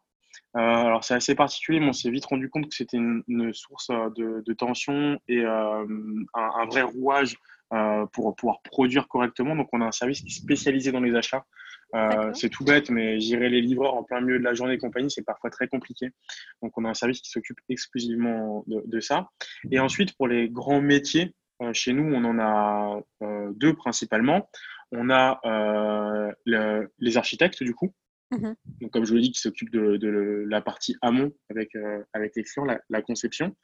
Euh, 0.56 0.60
alors, 0.60 1.02
c'est 1.02 1.14
assez 1.14 1.34
particulier, 1.34 1.80
mais 1.80 1.88
on 1.88 1.92
s'est 1.92 2.10
vite 2.10 2.26
rendu 2.26 2.48
compte 2.48 2.68
que 2.68 2.76
c'était 2.76 2.96
une, 2.96 3.24
une, 3.26 3.52
source 3.52 3.88
de, 3.88 4.44
de 4.46 4.52
tension 4.52 5.18
et 5.26 5.44
un, 5.44 5.84
un, 6.32 6.64
vrai 6.66 6.82
rouage 6.82 7.36
pour 8.12 8.36
pouvoir 8.36 8.62
produire 8.62 9.08
correctement. 9.08 9.56
Donc, 9.56 9.68
on 9.72 9.80
a 9.80 9.86
un 9.86 9.90
service 9.90 10.20
qui 10.20 10.28
est 10.28 10.30
spécialisé 10.30 10.92
dans 10.92 11.00
les 11.00 11.16
achats. 11.16 11.44
Euh, 11.94 12.32
c'est 12.34 12.48
tout 12.48 12.64
bête, 12.64 12.90
mais 12.90 13.20
gérer 13.20 13.48
les 13.48 13.60
livreurs 13.60 13.94
en 13.94 14.02
plein 14.02 14.20
milieu 14.20 14.38
de 14.38 14.44
la 14.44 14.54
journée 14.54 14.74
et 14.74 14.78
compagnie, 14.78 15.10
c'est 15.10 15.24
parfois 15.24 15.50
très 15.50 15.68
compliqué. 15.68 16.10
Donc, 16.62 16.76
on 16.76 16.84
a 16.84 16.88
un 16.88 16.94
service 16.94 17.20
qui 17.20 17.30
s'occupe 17.30 17.58
exclusivement 17.68 18.64
de, 18.66 19.00
ça. 19.00 19.28
Et 19.70 19.78
ensuite, 19.78 20.16
pour 20.16 20.28
les 20.28 20.48
grands 20.48 20.80
métiers, 20.80 21.34
euh, 21.62 21.72
chez 21.72 21.92
nous, 21.92 22.12
on 22.12 22.24
en 22.24 22.38
a 22.38 23.00
euh, 23.22 23.52
deux 23.54 23.74
principalement. 23.74 24.50
On 24.92 25.10
a 25.10 25.40
les 26.46 27.16
architectes, 27.16 27.62
du 27.62 27.74
coup. 27.74 27.94
Mmh 28.32 28.54
Donc, 28.80 28.90
comme 28.90 29.04
je 29.04 29.10
vous 29.10 29.16
l'ai 29.16 29.22
dit, 29.22 29.32
qui 29.32 29.40
s'occupent 29.40 29.70
de, 29.70 30.44
la 30.48 30.60
partie 30.60 30.96
amont 31.00 31.32
avec, 31.50 31.70
avec 32.12 32.32
les 32.34 32.42
clients, 32.42 32.64
la, 32.64 32.80
la 32.88 33.02
conception. 33.02 33.56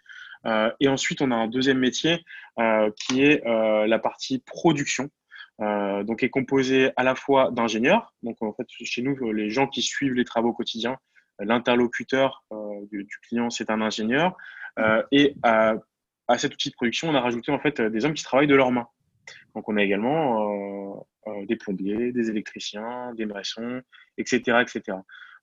et 0.81 0.89
ensuite, 0.89 1.21
on 1.21 1.31
a 1.31 1.35
un 1.35 1.49
deuxième 1.49 1.79
métier 1.79 2.25
qui 2.97 3.23
est 3.23 3.43
la 3.45 3.99
partie 3.99 4.39
production. 4.39 5.11
Euh, 5.63 6.03
donc 6.03 6.23
est 6.23 6.31
composé 6.31 6.91
à 6.97 7.05
la 7.05 7.15
fois 7.15 7.51
d'ingénieurs, 7.53 8.15
donc 8.23 8.43
en 8.43 8.53
fait 8.53 8.67
chez 8.69 9.03
nous 9.03 9.33
les 9.33 9.51
gens 9.51 9.69
qui 9.69 9.81
suivent 9.81 10.15
les 10.15 10.25
travaux 10.25 10.53
quotidiens, 10.53 10.97
euh, 11.41 11.45
l'interlocuteur 11.45 12.43
euh, 12.53 12.57
du, 12.91 13.07
client 13.29 13.49
c'est 13.49 13.71
un 13.71 13.81
ingénieur, 13.81 14.37
et 15.13 15.35
à, 15.43 15.75
cet 16.39 16.55
outil 16.55 16.71
de 16.71 16.75
production 16.75 17.11
on 17.11 17.15
a 17.15 17.21
rajouté 17.21 17.53
en 17.53 17.61
fait 17.61 17.81
des 17.81 18.05
hommes 18.05 18.15
qui 18.15 18.25
travaillent 18.25 18.49
de 18.49 18.57
leurs 18.57 18.73
mains. 18.73 18.89
Donc 19.55 19.69
on 19.69 19.77
a 19.77 19.83
également 19.83 21.07
des 21.47 21.57
plombiers, 21.57 22.11
des 22.11 22.31
électriciens, 22.31 23.13
des 23.15 23.27
maçons, 23.27 23.83
etc., 24.17 24.63
etc. 24.63 24.97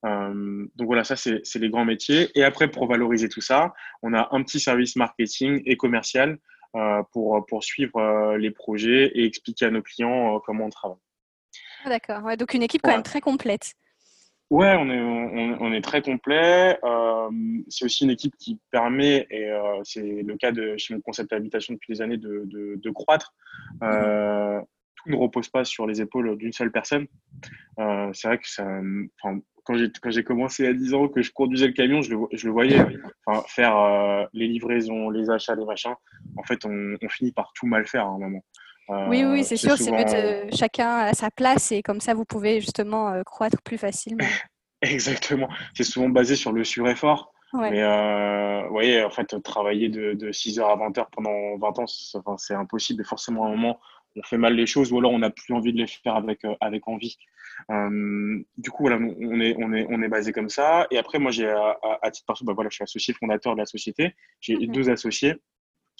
donc 0.03 0.87
voilà, 0.87 1.03
ça 1.03 1.15
c'est 1.15 1.59
les 1.59 1.69
grands 1.69 1.85
métiers. 1.85 2.29
Et 2.33 2.43
après, 2.43 2.69
pour 2.69 2.87
valoriser 2.87 3.29
tout 3.29 3.41
ça, 3.41 3.73
on 4.01 4.13
a 4.15 4.29
un 4.31 4.41
petit 4.41 4.59
service 4.59 4.95
marketing 4.95 5.61
et 5.65 5.77
commercial 5.77 6.39
pour, 7.11 7.45
pour 7.47 7.63
suivre 7.63 7.97
euh, 7.97 8.37
les 8.37 8.51
projets 8.51 9.11
et 9.15 9.25
expliquer 9.25 9.65
à 9.65 9.71
nos 9.71 9.81
clients 9.81 10.35
euh, 10.35 10.39
comment 10.45 10.65
on 10.65 10.69
travaille. 10.69 10.97
Ah, 11.83 11.89
d'accord, 11.89 12.23
ouais, 12.23 12.37
donc 12.37 12.53
une 12.53 12.63
équipe 12.63 12.81
quand 12.83 12.91
même 12.91 13.03
très 13.03 13.21
complète. 13.21 13.73
Ouais, 14.49 14.75
on 14.79 14.89
est, 14.89 14.99
on, 15.59 15.71
est 15.71 15.81
très 15.81 16.01
complet. 16.01 16.79
c'est 17.69 17.85
aussi 17.85 18.03
une 18.03 18.09
équipe 18.09 18.35
qui 18.37 18.59
permet, 18.71 19.27
et 19.29 19.47
c'est 19.83 20.23
le 20.23 20.37
cas 20.37 20.51
de 20.51 20.75
chez 20.75 20.95
mon 20.95 21.01
concept 21.01 21.29
d'habitation 21.29 21.75
depuis 21.75 21.93
des 21.93 22.01
années, 22.01 22.17
de, 22.17 22.45
de, 22.47 22.89
croître. 22.89 23.35
Tout 25.03 25.09
ne 25.09 25.15
repose 25.15 25.49
pas 25.49 25.65
sur 25.65 25.87
les 25.87 26.01
épaules 26.01 26.37
d'une 26.37 26.53
seule 26.53 26.71
personne. 26.71 27.07
c'est 27.77 28.27
vrai 28.27 28.37
que 28.37 28.47
ça, 28.47 28.65
quand 30.01 30.11
j'ai 30.11 30.23
commencé 30.23 30.65
à 30.65 30.73
10 30.73 30.93
ans, 30.93 31.07
que 31.07 31.21
je 31.21 31.31
conduisais 31.31 31.67
le 31.67 31.73
camion, 31.73 32.01
je 32.01 32.11
le, 32.11 32.17
je 32.31 32.45
le 32.47 32.51
voyais 32.51 32.79
enfin, 33.25 33.43
faire 33.47 33.77
euh, 33.77 34.25
les 34.33 34.47
livraisons, 34.47 35.09
les 35.09 35.29
achats, 35.29 35.55
les 35.55 35.65
machins. 35.65 35.93
En 36.37 36.43
fait, 36.43 36.65
on, 36.65 36.97
finit 37.09 37.31
par 37.31 37.51
tout 37.53 37.67
mal 37.67 37.85
faire 37.85 38.05
à 38.05 38.09
un 38.09 38.17
moment. 38.17 38.43
Euh, 38.89 39.07
oui, 39.07 39.23
oui, 39.23 39.43
c'est 39.43 39.57
sûr, 39.57 39.77
c'est 39.77 39.91
mieux 39.91 40.05
de 40.05 40.55
chacun 40.55 40.97
à 40.97 41.13
sa 41.13 41.29
place 41.29 41.71
et 41.71 41.83
comme 41.83 41.99
ça, 41.99 42.15
vous 42.15 42.25
pouvez 42.25 42.59
justement 42.61 43.09
euh, 43.09 43.21
croître 43.23 43.61
plus 43.61 43.77
facilement. 43.77 44.25
Exactement. 44.81 45.49
C'est 45.75 45.83
souvent 45.83 46.09
basé 46.09 46.35
sur 46.35 46.51
le 46.51 46.63
sureffort. 46.63 47.31
Mais 47.53 47.81
vous 48.63 48.73
voyez, 48.73 49.03
en 49.03 49.09
fait, 49.09 49.35
travailler 49.43 49.89
de, 49.89 50.13
de 50.13 50.31
6h 50.31 50.61
à 50.61 50.75
20h 50.75 51.07
pendant 51.11 51.57
20 51.57 51.79
ans, 51.79 52.37
c'est 52.37 52.53
impossible. 52.53 53.01
Et 53.01 53.05
forcément, 53.05 53.45
à 53.45 53.47
un 53.47 53.51
moment, 53.51 53.79
on 54.15 54.23
fait 54.23 54.37
mal 54.37 54.55
les 54.55 54.65
choses 54.65 54.91
ou 54.91 54.99
alors 54.99 55.11
on 55.11 55.19
n'a 55.19 55.29
plus 55.29 55.53
envie 55.53 55.73
de 55.73 55.77
les 55.77 55.87
faire 55.87 56.15
avec, 56.15 56.41
avec 56.61 56.87
envie. 56.87 57.17
Euh, 57.71 58.39
du 58.57 58.71
coup, 58.71 58.83
voilà, 58.83 58.97
on 58.97 59.39
est, 59.39 59.55
on, 59.57 59.73
est, 59.73 59.85
on 59.89 60.01
est 60.01 60.07
basé 60.07 60.31
comme 60.31 60.49
ça. 60.49 60.87
Et 60.91 60.97
après, 60.97 61.19
moi, 61.19 61.31
j'ai 61.31 61.49
à, 61.49 62.11
titre 62.11 62.25
perso, 62.25 62.45
bah, 62.45 62.53
voilà, 62.53 62.69
je 62.69 62.75
suis 62.75 62.83
associé 62.83 63.13
fondateur 63.13 63.53
de 63.53 63.59
la 63.59 63.65
société. 63.65 64.15
J'ai 64.39 64.55
mhm. 64.55 64.67
deux 64.67 64.89
associés, 64.89 65.35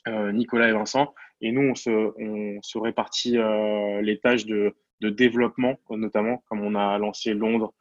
euh, 0.08 0.32
Nicolas 0.32 0.70
et 0.70 0.74
Vincent. 0.74 1.13
Et 1.42 1.51
nous, 1.51 1.62
on 1.62 1.75
se, 1.75 1.89
on 1.89 2.62
se 2.62 2.78
répartit 2.78 3.38
euh, 3.38 4.01
les 4.01 4.20
tâches 4.20 4.46
de, 4.46 4.75
de, 5.01 5.10
développement, 5.10 5.78
notamment, 5.89 6.44
comme 6.50 6.62
on 6.62 6.75
a 6.75 6.98
lancé 6.98 7.34
Londres, 7.34 7.74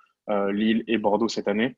Lille 0.50 0.85
et 0.87 0.99
Bordeaux 0.99 1.28
cette 1.28 1.49
année. 1.49 1.75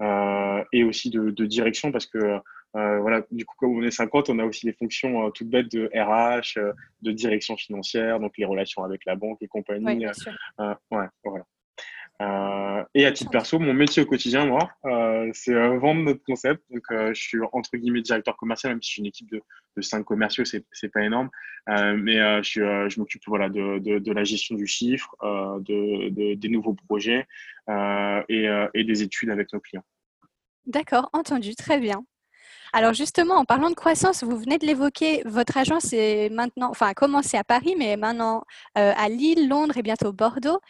Et 0.00 0.84
aussi 0.84 1.10
de, 1.10 1.30
de, 1.30 1.46
direction 1.46 1.92
parce 1.92 2.06
que 2.06 2.38
voilà, 2.72 3.22
du 3.30 3.44
coup, 3.44 3.56
comme 3.58 3.78
on 3.78 3.82
est 3.82 3.90
50, 3.90 4.30
on 4.30 4.38
a 4.38 4.44
aussi 4.44 4.66
des 4.66 4.72
fonctions 4.72 5.30
toutes 5.30 5.48
bêtes 5.48 5.70
de 5.70 5.90
RH, 5.94 6.58
de 7.02 7.12
direction 7.12 7.56
financière, 7.56 8.20
donc 8.20 8.38
les 8.38 8.44
relations 8.44 8.84
avec 8.84 9.04
la 9.04 9.16
banque 9.16 9.38
et 9.42 9.48
compagnie. 9.48 10.06
ouais, 10.90 11.06
voilà. 11.24 11.44
Euh, 12.20 12.84
et 12.94 13.06
à 13.06 13.12
titre 13.12 13.30
perso, 13.30 13.58
mon 13.58 13.72
métier 13.72 14.02
au 14.02 14.06
quotidien, 14.06 14.44
moi, 14.44 14.70
euh, 14.84 15.30
c'est 15.32 15.54
euh, 15.54 15.78
vendre 15.78 16.02
notre 16.02 16.22
concept. 16.22 16.62
Donc, 16.70 16.82
je 16.90 17.20
suis 17.20 17.38
entre 17.52 17.76
guillemets 17.76 18.02
directeur 18.02 18.36
commercial, 18.36 18.72
même 18.72 18.82
si 18.82 18.88
je 18.88 18.92
suis 18.92 19.00
une 19.00 19.06
équipe 19.06 19.30
de, 19.30 19.40
de 19.76 19.82
cinq 19.82 20.04
commerciaux, 20.04 20.44
c'est 20.44 20.64
c'est 20.72 20.90
pas 20.90 21.02
énorme. 21.02 21.30
mais 21.66 22.16
je, 22.42 22.98
m'occupe 22.98 23.22
voilà 23.26 23.48
de, 23.48 24.12
la 24.12 24.24
gestion 24.24 24.54
du 24.54 24.66
chiffre, 24.66 25.14
de, 25.22 26.34
des 26.34 26.48
nouveaux 26.48 26.74
projets 26.74 27.26
et, 27.68 28.68
et 28.74 28.84
des 28.84 29.02
études 29.02 29.30
avec 29.30 29.52
nos 29.52 29.60
clients. 29.60 29.84
D'accord, 30.66 31.08
entendu, 31.12 31.54
très 31.54 31.78
bien. 31.78 32.04
Alors 32.72 32.92
justement, 32.92 33.34
en 33.34 33.44
parlant 33.44 33.70
de 33.70 33.74
croissance, 33.74 34.22
vous 34.22 34.36
venez 34.36 34.58
de 34.58 34.66
l'évoquer, 34.66 35.22
votre 35.24 35.56
agence 35.56 35.92
est 35.92 36.28
maintenant, 36.30 36.70
enfin, 36.70 36.86
a 36.86 36.94
commencé 36.94 37.36
à 37.36 37.44
Paris, 37.44 37.74
mais 37.78 37.96
maintenant 37.96 38.44
à 38.74 39.08
Lille, 39.08 39.48
Londres 39.48 39.76
et 39.78 39.82
bientôt 39.82 40.12
Bordeaux. 40.12 40.60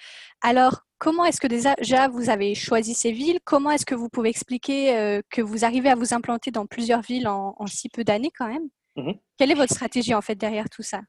Alors, 0.43 0.87
Comment 1.01 1.25
est-ce 1.25 1.41
que 1.41 1.47
déjà 1.47 2.09
vous 2.09 2.29
avez 2.29 2.55
choisi 2.55 2.93
ces 2.93 3.11
villes? 3.11 3.39
Comment 3.43 3.71
est-ce 3.71 3.87
que 3.87 3.95
vous 3.95 4.11
pouvez 4.11 4.29
expliquer 4.29 4.99
euh, 4.99 5.23
que 5.31 5.41
vous 5.41 5.65
arrivez 5.65 5.89
à 5.89 5.95
vous 5.95 6.13
implanter 6.13 6.51
dans 6.51 6.67
plusieurs 6.67 7.01
villes 7.01 7.27
en, 7.27 7.57
si 7.67 7.89
peu 7.89 8.05
d'années 8.05 8.31
quand 8.39 8.47
même? 8.47 8.69
Mmh 8.97 9.13
Quelle 9.39 9.51
est 9.51 9.55
votre 9.55 9.73
stratégie 9.73 10.13
en 10.13 10.21
fait 10.21 10.35
derrière 10.35 10.69
tout 10.69 10.83
ça? 10.83 11.01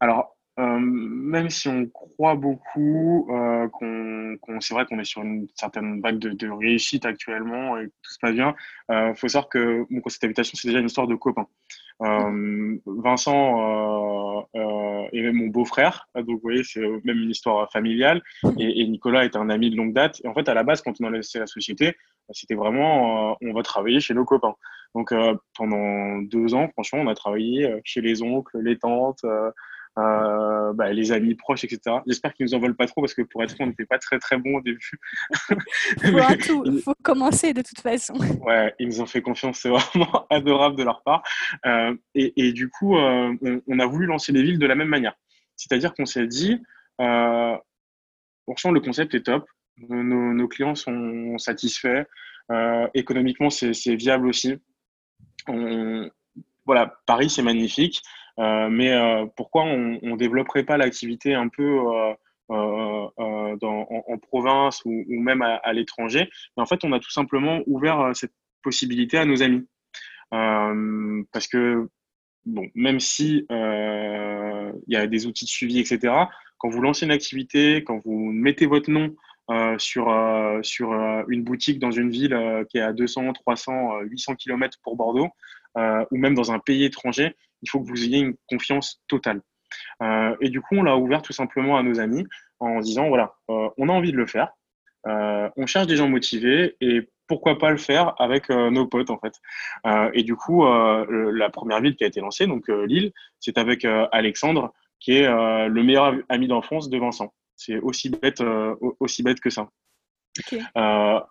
Alors, 0.00 0.36
euh, 0.58 0.78
même 0.78 1.48
si 1.48 1.66
on 1.66 1.86
croit 1.86 2.34
beaucoup, 2.34 3.26
euh, 3.30 3.66
qu'on, 3.68 4.36
c'est 4.60 4.74
vrai 4.74 4.84
qu'on 4.84 4.98
est 4.98 5.04
sur 5.04 5.22
une 5.22 5.48
certaine 5.54 6.02
vague 6.02 6.18
de, 6.18 6.50
réussite 6.50 7.06
actuellement 7.06 7.78
et 7.78 7.86
que 7.86 7.92
tout 8.02 8.12
se 8.12 8.18
passe 8.20 8.34
bien, 8.34 8.54
il 8.90 9.14
faut 9.16 9.28
savoir 9.28 9.48
que 9.48 9.86
mon 9.88 10.02
conseil 10.02 10.18
d'habitation, 10.20 10.58
c'est 10.60 10.68
déjà 10.68 10.80
une 10.80 10.86
histoire 10.86 11.06
de 11.06 11.14
copains. 11.14 11.48
Euh, 12.02 12.76
Vincent 12.84 14.46
euh, 14.54 14.60
euh, 14.60 15.08
est 15.12 15.32
mon 15.32 15.46
beau-frère, 15.46 16.08
donc 16.14 16.28
vous 16.28 16.40
voyez, 16.42 16.62
c'est 16.62 16.80
même 17.04 17.18
une 17.18 17.30
histoire 17.30 17.70
familiale. 17.72 18.22
Et, 18.58 18.82
et, 18.82 18.86
Nicolas 18.86 19.24
est 19.24 19.36
un 19.36 19.48
ami 19.48 19.70
de 19.70 19.76
longue 19.76 19.94
date. 19.94 20.20
Et 20.24 20.28
en 20.28 20.34
fait, 20.34 20.48
à 20.48 20.54
la 20.54 20.62
base, 20.62 20.82
quand 20.82 20.92
on 21.00 21.04
a 21.04 21.10
laissé 21.10 21.38
la 21.38 21.46
société, 21.46 21.96
c'était 22.30 22.54
vraiment, 22.54 23.36
on 23.40 23.52
va 23.52 23.62
travailler 23.62 24.00
chez 24.00 24.14
nos 24.14 24.24
copains. 24.24 24.54
Donc 24.94 25.14
pendant 25.56 26.18
deux 26.22 26.54
ans, 26.54 26.68
franchement, 26.72 27.00
on 27.00 27.08
a 27.08 27.14
travaillé 27.14 27.80
chez 27.84 28.00
les 28.00 28.22
oncles, 28.22 28.58
les 28.60 28.78
tantes, 28.78 29.24
euh, 29.98 30.72
bah, 30.74 30.92
les 30.92 31.10
amis 31.12 31.34
proches, 31.34 31.64
etc. 31.64 31.98
J'espère 32.06 32.34
qu'ils 32.34 32.44
nous 32.44 32.54
en 32.54 32.58
veulent 32.58 32.76
pas 32.76 32.86
trop 32.86 33.00
parce 33.00 33.14
que 33.14 33.22
pour 33.22 33.42
être 33.42 33.54
franc, 33.54 33.64
on 33.64 33.68
n'était 33.68 33.86
pas 33.86 33.98
très 33.98 34.18
très 34.18 34.36
bon 34.36 34.56
au 34.56 34.60
début. 34.60 34.90
Il 36.04 36.80
faut, 36.82 36.94
commencer 37.02 37.54
de 37.54 37.62
toute 37.62 37.80
façon. 37.80 38.14
Ouais, 38.42 38.74
ils 38.78 38.88
nous 38.88 39.00
ont 39.00 39.06
fait 39.06 39.22
confiance, 39.22 39.60
c'est 39.60 39.68
vraiment 39.68 40.26
adorable 40.30 40.76
de 40.76 40.82
leur 40.82 41.02
part. 41.02 41.22
Euh, 41.64 41.94
et, 42.14 42.32
et, 42.36 42.52
du 42.52 42.68
coup, 42.68 42.98
euh, 42.98 43.34
on, 43.66 43.78
a 43.78 43.86
voulu 43.86 44.06
lancer 44.06 44.32
les 44.32 44.42
villes 44.42 44.58
de 44.58 44.66
la 44.66 44.74
même 44.74 44.88
manière. 44.88 45.14
C'est-à-dire 45.56 45.94
qu'on 45.94 46.06
s'est 46.06 46.26
dit, 46.26 46.60
euh, 47.00 47.56
franchement, 48.44 48.72
le 48.72 48.80
concept 48.80 49.14
est 49.14 49.22
top, 49.22 49.46
nos, 49.88 50.02
nos 50.34 50.48
clients 50.48 50.74
sont 50.74 51.38
satisfaits, 51.38 52.04
économiquement, 52.94 53.50
c'est 53.50 53.94
viable 53.94 54.26
aussi. 54.26 54.56
On, 55.48 56.10
voilà, 56.66 56.98
Paris, 57.06 57.30
c'est 57.30 57.42
magnifique. 57.42 58.02
Euh, 58.38 58.68
mais 58.68 58.92
euh, 58.92 59.26
pourquoi 59.36 59.64
on 59.64 59.98
ne 60.02 60.16
développerait 60.16 60.64
pas 60.64 60.76
l'activité 60.76 61.34
un 61.34 61.48
peu 61.48 61.80
euh, 62.50 63.56
en, 63.62 64.18
province 64.18 64.82
ou, 64.84 65.04
même 65.08 65.42
à, 65.42 65.72
l'étranger? 65.72 66.28
En 66.56 66.66
fait, 66.66 66.84
on 66.84 66.92
a 66.92 67.00
tout 67.00 67.10
simplement 67.10 67.60
ouvert 67.66 68.10
cette 68.14 68.34
possibilité 68.62 69.18
à 69.18 69.24
nos 69.24 69.42
amis. 69.42 69.66
parce 70.30 71.48
que 71.48 71.88
bon, 72.44 72.68
même 72.74 73.00
si 73.00 73.46
il 73.50 74.82
y 74.88 74.96
a 74.96 75.06
des 75.06 75.26
outils 75.26 75.44
de 75.44 75.50
suivi, 75.50 75.80
etc., 75.80 76.12
quand 76.58 76.68
vous 76.70 76.80
lancez 76.80 77.04
une 77.04 77.12
activité, 77.12 77.84
quand 77.84 78.00
vous 78.04 78.32
mettez 78.32 78.66
votre 78.66 78.90
nom 78.90 79.14
sur, 79.78 80.12
sur 80.62 80.92
une 81.28 81.42
boutique 81.42 81.78
dans 81.78 81.90
une 81.90 82.10
ville 82.10 82.64
qui 82.70 82.78
est 82.78 82.82
à 82.82 82.92
200, 82.92 83.32
300, 83.32 84.00
800 84.02 84.34
km 84.36 84.78
pour 84.82 84.96
Bordeaux, 84.96 85.28
ou 85.76 86.16
même 86.16 86.34
dans 86.34 86.52
un 86.52 86.58
pays 86.58 86.84
étranger, 86.84 87.34
il 87.62 87.70
faut 87.70 87.80
que 87.80 87.88
vous 87.88 88.04
ayez 88.04 88.18
une 88.18 88.36
confiance 88.48 89.02
totale. 89.08 89.40
Euh, 90.02 90.36
et 90.40 90.48
du 90.48 90.60
coup, 90.60 90.76
on 90.76 90.82
l'a 90.82 90.96
ouvert 90.96 91.22
tout 91.22 91.32
simplement 91.32 91.76
à 91.76 91.82
nos 91.82 92.00
amis 92.00 92.26
en 92.60 92.80
disant, 92.80 93.08
voilà, 93.08 93.34
euh, 93.50 93.68
on 93.78 93.88
a 93.88 93.92
envie 93.92 94.12
de 94.12 94.16
le 94.16 94.26
faire, 94.26 94.52
euh, 95.06 95.48
on 95.56 95.66
cherche 95.66 95.86
des 95.86 95.96
gens 95.96 96.08
motivés 96.08 96.76
et 96.80 97.08
pourquoi 97.28 97.58
pas 97.58 97.70
le 97.70 97.76
faire 97.76 98.14
avec 98.20 98.50
nos 98.50 98.86
potes 98.86 99.10
en 99.10 99.18
fait. 99.18 99.34
et 100.14 100.22
du 100.22 100.36
coup, 100.36 100.64
la 100.64 101.50
première 101.50 101.80
ville 101.80 101.96
qui 101.96 102.04
a 102.04 102.06
été 102.06 102.20
lancée, 102.20 102.46
donc 102.46 102.68
Lille, 102.68 103.12
c'est 103.40 103.58
avec 103.58 103.84
Alexandre, 104.12 104.72
qui 105.00 105.14
est 105.14 105.26
le 105.26 105.82
meilleur 105.82 106.14
ami 106.28 106.46
d'enfance 106.46 106.88
de 106.88 106.96
Vincent. 106.98 107.34
C'est 107.56 107.80
aussi 107.80 108.10
bête, 108.10 108.40
aussi 109.00 109.24
bête 109.24 109.40
que 109.40 109.50
ça. 109.50 109.68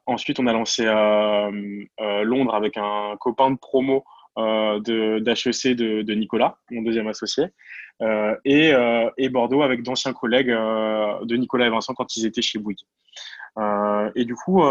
ensuite, 0.06 0.38
on 0.42 0.48
a 0.48 0.52
lancé 0.52 0.84
Londres 0.84 2.56
avec 2.56 2.76
un 2.76 3.16
copain 3.18 3.52
de 3.52 3.58
promo 3.58 4.04
d'HEC 4.38 5.76
de, 5.76 6.02
de, 6.02 6.14
Nicolas, 6.14 6.58
mon 6.72 6.82
deuxième 6.82 7.08
associé, 7.08 7.46
euh, 8.02 8.36
et, 8.44 8.74
euh, 8.74 9.10
et, 9.18 9.30
Bordeaux 9.30 9.62
avec 9.62 9.84
d'anciens 9.84 10.14
collègues 10.14 10.50
de 10.50 11.36
Nicolas 11.36 11.68
et 11.68 11.70
Vincent 11.70 11.94
quand 11.94 12.16
ils 12.18 12.26
étaient 12.26 12.42
chez 12.42 12.60
Bouygues. 12.60 12.86
et 14.16 14.26
du 14.26 14.36
coup, 14.36 14.62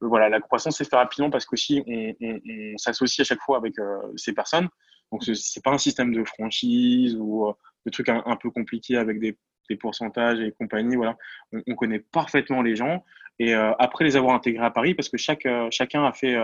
voilà, 0.00 0.28
la 0.28 0.40
croissance 0.40 0.76
s'est 0.76 0.84
fait 0.84 0.96
rapidement 0.96 1.30
parce 1.30 1.46
qu'aussi 1.46 1.82
on, 1.86 2.14
on, 2.20 2.78
s'associe 2.78 3.24
à 3.24 3.28
chaque 3.28 3.40
fois 3.40 3.56
avec 3.56 3.74
ces 4.16 4.32
personnes. 4.32 4.68
Donc 5.12 5.22
c'est 5.24 5.62
pas 5.62 5.70
un 5.70 5.78
système 5.78 6.12
de 6.12 6.24
franchise 6.24 7.16
ou 7.18 7.52
de 7.86 7.90
trucs 7.90 8.08
un, 8.08 8.36
peu 8.36 8.50
compliqués 8.50 8.96
avec 8.96 9.20
des, 9.20 9.38
des, 9.70 9.76
pourcentages 9.76 10.40
et 10.40 10.52
compagnie. 10.52 10.96
Voilà, 10.96 11.16
on, 11.52 11.74
connaît 11.74 12.00
parfaitement 12.00 12.60
les 12.60 12.76
gens. 12.76 13.04
Et 13.38 13.54
après 13.54 14.04
les 14.04 14.16
avoir 14.16 14.34
intégrés 14.34 14.64
à 14.64 14.70
Paris, 14.70 14.94
parce 14.94 15.08
que 15.08 15.18
chaque, 15.18 15.46
chacun 15.70 16.04
a 16.04 16.12
fait 16.12 16.36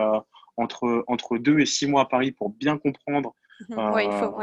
entre, 0.56 1.04
entre 1.06 1.38
deux 1.38 1.58
et 1.61 1.66
six 1.66 1.87
mois 1.87 2.02
à 2.02 2.06
Paris 2.06 2.32
pour 2.32 2.50
bien 2.50 2.78
comprendre. 2.78 3.34
Mhm. 3.68 3.90
oui, 3.94 4.04
il 4.04 4.12
faut, 4.12 4.37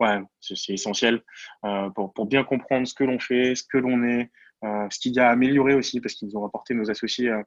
ouais. 0.00 0.20
c'est 0.40 0.72
essentiel 0.72 1.22
euh, 1.64 1.90
pour, 1.90 2.12
pour, 2.12 2.26
bien 2.26 2.44
comprendre 2.44 2.86
ce 2.86 2.94
que 2.94 3.04
l'on 3.04 3.18
fait, 3.18 3.54
ce 3.54 3.64
que 3.64 3.78
l'on 3.78 4.02
est, 4.04 4.30
euh, 4.64 4.86
ce 4.90 4.98
qu'il 4.98 5.14
y 5.14 5.20
a 5.20 5.28
à 5.28 5.32
améliorer 5.32 5.74
aussi, 5.74 6.00
parce 6.00 6.14
qu'ils 6.14 6.28
nous 6.28 6.36
ont 6.36 6.44
apporté, 6.44 6.74
nos 6.74 6.90
associés, 6.90 7.30
euh, 7.30 7.42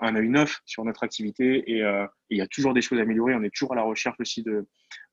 un 0.00 0.16
œil 0.16 0.28
neuf 0.28 0.60
sur 0.64 0.84
notre 0.84 1.04
activité 1.04 1.70
et, 1.70 1.78
et, 1.78 2.06
il 2.30 2.38
y 2.38 2.40
a 2.40 2.48
toujours 2.48 2.74
des 2.74 2.82
choses 2.82 2.98
à 2.98 3.02
améliorer. 3.02 3.34
On 3.36 3.44
est 3.44 3.54
toujours 3.54 3.72
à 3.74 3.76
la 3.76 3.82
recherche 3.82 4.18
aussi 4.18 4.42
de, 4.42 4.66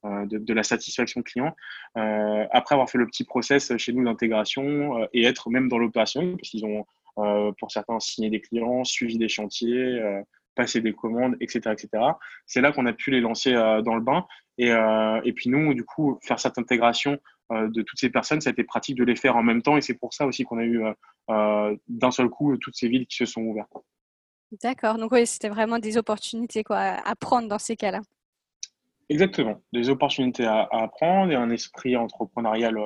de, 0.04 0.40
de, 0.40 0.54
la 0.56 0.64
satisfaction 0.64 1.22
client. 1.22 1.56
après 1.94 2.74
avoir 2.74 2.90
fait 2.90 2.98
le 2.98 3.06
petit 3.06 3.26
process 3.26 3.78
chez 3.78 3.94
nous 3.94 4.04
d'intégration 4.04 5.08
et 5.14 5.24
être 5.26 5.52
même 5.52 5.70
dans 5.70 5.78
l'opération, 5.78 6.36
parce 6.36 6.50
qu'ils 6.50 6.66
ont, 6.66 6.84
pour 7.16 7.72
certains, 7.72 8.00
signé 8.00 8.30
des 8.30 8.42
clients, 8.42 8.84
suivi 8.84 9.18
des 9.18 9.30
chantiers 9.30 10.24
passer 10.56 10.82
des 10.82 10.94
commandes, 10.94 11.36
etc. 11.40 11.72
etc. 11.72 11.90
C'est 12.46 12.62
là 12.62 12.72
qu'on 12.72 12.86
a 12.86 12.94
pu 12.94 13.12
les 13.12 13.22
lancer 13.22 13.54
euh, 13.54 13.82
dans 13.82 13.96
le 13.96 14.02
bain. 14.02 14.26
Et, 14.58 14.72
euh, 14.72 15.22
et, 15.24 15.34
puis 15.34 15.50
nous, 15.50 15.74
du 15.74 15.84
coup, 15.84 16.20
faire 16.22 16.40
cette 16.40 16.58
intégration 16.58 17.18
euh, 17.52 17.68
de 17.70 17.82
toutes 17.82 18.00
ces 18.00 18.10
personnes, 18.10 18.42
ça 18.42 18.50
a 18.50 18.54
été 18.54 18.64
pratique 18.64 18.98
de 18.98 19.04
les 19.04 19.16
faire 19.16 19.36
en 19.36 19.44
même 19.44 19.62
temps. 19.62 19.78
Et 19.78 19.82
c'est 19.82 19.96
pour 19.96 20.14
ça 20.14 20.26
aussi 20.26 20.44
qu'on 20.44 20.60
a 20.60 20.66
eu 20.66 20.84
d'un 21.88 22.12
seul 22.12 22.30
coup 22.30 22.58
toutes 22.58 22.76
ces 22.76 22.90
villes 22.90 23.08
qui 23.08 23.18
se 23.18 23.26
sont 23.26 23.42
ouvertes. 23.42 23.72
D'accord. 24.62 24.98
Donc 24.98 25.14
oui, 25.14 25.26
c'était 25.26 25.50
vraiment 25.50 25.80
des 25.80 25.98
opportunités 25.98 26.64
quoi, 26.64 26.78
à 26.78 27.16
prendre 27.16 27.48
dans 27.48 27.60
ces 27.60 27.78
cas-là. 27.78 28.02
Exactement, 29.08 29.62
des 29.74 29.90
opportunités 29.90 30.46
à, 30.46 30.64
à, 30.72 30.84
apprendre 30.84 31.32
et 31.32 31.36
un 31.36 31.50
esprit 31.50 31.98
entrepreneurial 31.98 32.78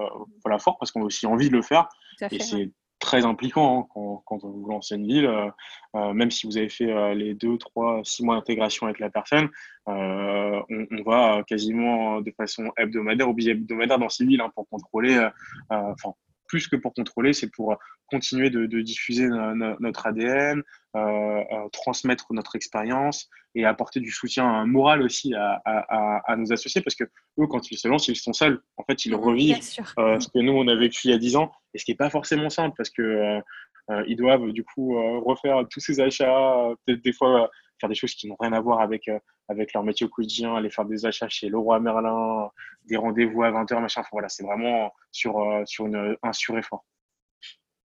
voilà, 0.44 0.58
fort 0.58 0.78
parce 0.80 0.92
qu'on 0.92 1.02
a 1.02 1.06
aussi 1.06 1.26
envie 1.28 1.50
de 1.50 1.56
le 1.56 1.62
faire. 1.62 1.88
Et 2.32 2.40
c'est 2.40 2.72
très 3.06 3.24
impliquant 3.24 3.80
hein, 3.80 3.88
quand, 3.94 4.24
quand, 4.26 4.44
vous 4.44 4.68
lancez 4.68 4.96
une 4.96 5.06
ville. 5.06 5.28
Euh, 5.28 5.50
euh, 5.96 6.14
même 6.14 6.32
si 6.32 6.48
vous 6.48 6.58
avez 6.58 6.70
fait 6.70 6.92
euh, 6.92 7.14
les 7.14 7.34
deux, 7.36 7.58
trois, 7.58 8.02
six 8.04 8.24
mois 8.24 8.36
d'intégration 8.36 8.88
avec 8.88 9.00
la 9.00 9.10
personne, 9.10 9.50
on, 9.86 10.64
on, 10.70 11.04
va 11.04 11.44
quasiment 11.48 12.20
de 12.22 12.32
façon 12.32 12.72
hebdomadaire 12.76 13.30
ou 13.30 13.34
bi-hebdomadaire 13.34 14.00
dans 14.00 14.10
ces 14.10 14.26
villes 14.26 14.42
hein, 14.42 14.52
pour 14.56 14.68
contrôler, 14.68 15.16
enfin, 15.70 16.14
plus 16.48 16.68
que 16.68 16.76
pour 16.76 16.94
contrôler, 16.94 17.34
c'est 17.34 17.50
pour 17.50 17.78
continuer 18.08 18.50
de, 18.50 18.66
de 18.66 18.82
diffuser 18.82 19.28
notre 19.80 20.08
ADN, 20.08 20.62
euh, 20.96 21.00
euh, 21.00 21.70
transmettre 21.72 22.28
notre 22.32 22.56
expérience 22.56 23.30
et 23.56 23.66
apporter 23.66 24.00
du 24.00 24.12
soutien 24.12 24.66
moral 24.66 25.02
aussi 25.02 25.34
à, 25.34 25.62
à, 25.66 26.22
à, 26.32 26.36
nos 26.36 26.52
associés 26.54 26.82
parce 26.82 26.96
que 26.96 27.04
eux, 27.04 27.48
quand 27.48 27.70
ils 27.72 27.78
se 27.78 27.88
lancent, 27.88 28.08
ils 28.08 28.16
sont 28.16 28.34
seuls. 28.34 28.62
En 28.78 28.84
fait, 28.84 29.06
ils 29.06 29.16
revivent 29.16 29.58
euh, 30.00 30.20
ce 30.20 30.28
que 30.28 30.40
nous, 30.40 30.54
on 30.54 30.68
a 30.68 30.76
vécu 30.76 31.08
il 31.08 31.12
y 31.12 31.14
a 31.14 31.18
10 31.18 31.36
ans 31.38 31.52
et 31.74 31.80
ce 31.80 31.86
qui 31.86 31.92
n'est 31.92 31.98
pas 31.98 32.10
forcément 32.10 32.50
simple 32.50 32.76
parce 32.78 32.90
que 32.90 33.02
euh, 33.02 34.04
ils 34.08 34.16
doivent 34.16 34.52
du 34.52 34.64
coup 34.64 34.96
refaire 35.22 35.64
tous 35.70 35.80
ces 35.80 36.00
achats, 36.00 36.70
peut-être 36.86 37.04
des 37.04 37.14
fois 37.14 37.50
faire 37.80 37.90
des 37.90 37.96
choses 37.96 38.14
qui 38.16 38.28
n'ont 38.28 38.38
rien 38.40 38.54
à 38.54 38.60
voir 38.60 38.82
avec, 38.82 39.10
avec 39.50 39.74
leur 39.74 39.84
métier 39.84 40.06
au 40.06 40.10
quotidien, 40.10 40.56
aller 40.56 40.70
faire 40.70 40.86
des 40.86 41.06
achats 41.06 41.30
chez 41.30 41.50
Leroy 41.50 41.80
Merlin, 41.80 42.50
des 42.86 42.98
rendez-vous 42.98 43.44
à 43.44 43.52
20h, 43.52 43.80
machin. 43.80 44.04
voilà, 44.12 44.30
c'est 44.30 44.44
vraiment 44.44 44.94
sur, 45.12 45.64
sur 45.66 45.86
une, 45.86 46.18
un 46.24 46.34
sureffort. 46.34 46.86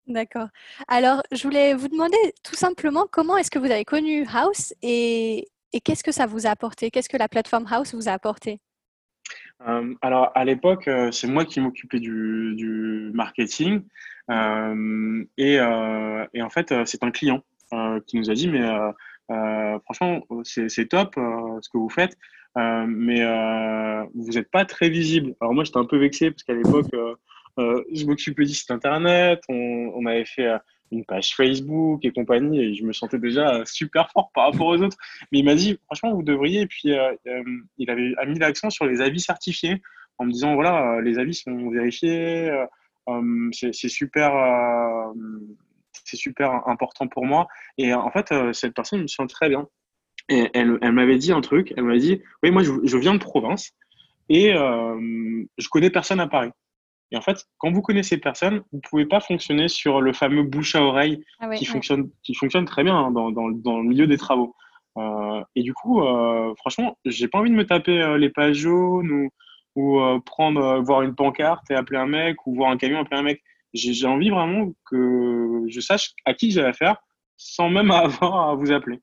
D'accord. 0.07 0.47
Alors, 0.87 1.21
je 1.31 1.43
voulais 1.43 1.73
vous 1.73 1.87
demander 1.87 2.17
tout 2.43 2.55
simplement 2.55 3.05
comment 3.09 3.37
est-ce 3.37 3.51
que 3.51 3.59
vous 3.59 3.71
avez 3.71 3.85
connu 3.85 4.25
House 4.33 4.73
et, 4.81 5.47
qu'est-ce 5.83 6.03
que 6.03 6.11
ça 6.11 6.25
vous 6.25 6.47
a 6.47 6.49
apporté? 6.49 6.91
Qu'est-ce 6.91 7.09
que 7.09 7.17
la 7.17 7.29
plateforme 7.29 7.65
House 7.69 7.93
vous 7.93 8.09
a 8.09 8.11
apporté? 8.11 8.59
Euh, 9.67 9.93
alors, 10.01 10.31
à 10.35 10.43
l'époque, 10.43 10.87
euh, 10.87 11.11
c'est 11.11 11.27
moi 11.27 11.45
qui 11.45 11.59
m'occupais 11.59 11.99
du, 11.99 13.11
marketing. 13.13 13.83
Euh, 14.29 15.23
et, 15.37 15.61
en 15.61 16.49
fait, 16.49 16.73
c'est 16.85 17.03
un 17.03 17.11
client 17.11 17.43
qui 18.05 18.17
nous 18.17 18.29
a 18.29 18.33
dit, 18.33 18.49
mais 18.49 18.67
franchement, 19.83 20.21
c'est 20.43 20.87
top 20.89 21.15
ce 21.15 21.69
que 21.69 21.77
vous 21.77 21.89
faites, 21.89 22.17
mais 22.55 23.23
vous 24.13 24.31
n'êtes 24.31 24.51
pas 24.51 24.65
très 24.65 24.89
visible. 24.89 25.35
Alors 25.41 25.53
moi, 25.53 25.63
j'étais 25.63 25.77
un 25.77 25.85
peu 25.85 25.97
vexé 25.97 26.31
parce 26.31 26.43
qu'à 26.43 26.53
l'époque, 26.53 26.87
je 27.57 28.05
m'occupais 28.05 28.45
du 28.45 28.53
site 28.53 28.71
internet, 28.71 29.41
on, 29.49 30.05
avait 30.05 30.25
fait 30.25 30.49
une 30.91 31.05
page 31.05 31.35
Facebook 31.35 32.03
et 32.03 32.11
compagnie, 32.11 32.61
et 32.61 32.73
je 32.73 32.83
me 32.83 32.93
sentais 32.93 33.19
déjà 33.19 33.63
super 33.65 34.09
fort 34.11 34.31
par 34.33 34.51
rapport 34.51 34.67
aux 34.67 34.81
autres. 34.81 34.97
Mais 35.31 35.39
il 35.39 35.45
m'a 35.45 35.55
dit, 35.55 35.79
franchement, 35.85 36.13
vous 36.13 36.23
devriez. 36.23 36.61
Et 36.61 36.67
puis, 36.67 36.91
euh, 36.91 37.13
euh, 37.27 37.43
il 37.77 37.89
avait 37.89 38.13
mis 38.27 38.39
l'accent 38.39 38.69
sur 38.69 38.85
les 38.85 39.01
avis 39.01 39.19
certifiés 39.19 39.81
en 40.17 40.25
me 40.25 40.31
disant, 40.31 40.55
voilà, 40.55 40.97
euh, 40.97 41.01
les 41.01 41.17
avis 41.17 41.33
sont 41.33 41.69
vérifiés, 41.69 42.51
c'est 43.51 43.89
super, 43.89 44.31
c'est 46.11 46.17
super 46.17 46.67
important 46.67 47.07
pour 47.07 47.25
moi. 47.25 47.47
Et 47.77 47.93
en 47.93 48.11
fait, 48.11 48.33
cette 48.53 48.73
personne 48.73 49.01
me 49.01 49.07
sent 49.07 49.27
très 49.27 49.49
bien. 49.49 49.67
Et 50.29 50.49
elle, 50.53 50.77
elle 50.81 50.91
m'avait 50.91 51.17
dit 51.17 51.31
un 51.31 51.41
truc, 51.41 51.73
elle 51.75 51.83
m'a 51.83 51.97
dit, 51.97 52.21
oui, 52.43 52.51
moi, 52.51 52.63
je, 52.63 52.71
je, 52.83 52.97
viens 52.97 53.13
de 53.13 53.19
province 53.19 53.71
et 54.29 54.51
je 54.53 55.69
connais 55.69 55.89
personne 55.89 56.19
à 56.19 56.27
Paris. 56.27 56.51
Et 57.11 57.17
en 57.17 57.21
fait, 57.21 57.45
quand 57.57 57.71
vous 57.71 57.81
connaissez 57.81 58.17
personne, 58.17 58.63
vous 58.71 58.77
ne 58.77 58.81
pouvez 58.81 59.05
pas 59.05 59.19
fonctionner 59.19 59.67
sur 59.67 60.01
le 60.01 60.13
fameux 60.13 60.43
bouche 60.43 60.75
à 60.75 60.81
oreille 60.81 61.23
ah 61.39 61.49
qui, 61.49 61.65
fonctionne, 61.65 62.09
qui 62.23 62.33
fonctionne 62.33 62.65
très 62.65 62.83
bien 62.83 62.95
hein, 62.95 63.11
dans, 63.11 63.31
dans, 63.31 63.49
dans, 63.49 63.79
le 63.79 63.87
milieu 63.87 64.07
des 64.07 64.17
travaux. 64.17 64.55
Euh, 64.97 65.41
et 65.55 65.63
du 65.63 65.73
coup, 65.73 66.01
euh, 66.01 66.53
franchement, 66.57 66.97
j'ai 67.05 67.27
pas 67.27 67.39
envie 67.39 67.49
de 67.49 67.55
me 67.55 67.65
taper 67.65 68.01
euh, 68.01 68.17
les 68.17 68.29
pages 68.29 68.57
jaunes 68.57 69.11
ou, 69.11 69.29
ou 69.75 69.99
euh, 69.99 70.19
prendre, 70.25 70.81
voir 70.81 71.01
une 71.01 71.15
pancarte 71.15 71.69
et 71.69 71.75
appeler 71.75 71.99
un 71.99 72.07
mec 72.07 72.47
ou 72.47 72.55
voir 72.55 72.71
un 72.71 72.77
camion 72.77 73.01
appeler 73.01 73.19
un 73.19 73.23
mec. 73.23 73.41
J'ai 73.73 74.07
envie 74.07 74.29
vraiment 74.29 74.73
que 74.89 75.65
je 75.67 75.79
sache 75.79 76.13
à 76.25 76.33
qui 76.33 76.51
j'ai 76.51 76.63
affaire 76.63 76.97
sans 77.37 77.69
même 77.69 77.91
avoir 77.91 78.49
à 78.49 78.55
vous 78.55 78.71
appeler. 78.71 78.99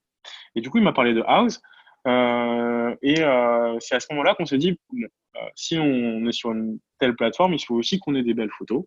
Et 0.55 0.61
du 0.61 0.71
coup, 0.71 0.79
il 0.79 0.85
m'a 0.85 0.93
parlé 0.93 1.15
de 1.15 1.23
House. 1.27 1.61
et 2.07 3.17
c'est 3.81 3.95
à 3.95 4.01
ce 4.01 4.07
moment-là 4.11 4.35
qu'on 4.35 4.47
s'est 4.47 4.59
dit, 4.59 4.79
euh, 5.39 5.49
si 5.55 5.79
on 5.79 6.27
est 6.27 6.33
sur 6.33 6.53
une 6.53 6.79
telle 6.99 7.15
plateforme, 7.15 7.55
il 7.55 7.65
faut 7.65 7.75
aussi 7.75 7.99
qu'on 7.99 8.15
ait 8.15 8.23
des 8.23 8.35
belles 8.35 8.51
photos. 8.57 8.85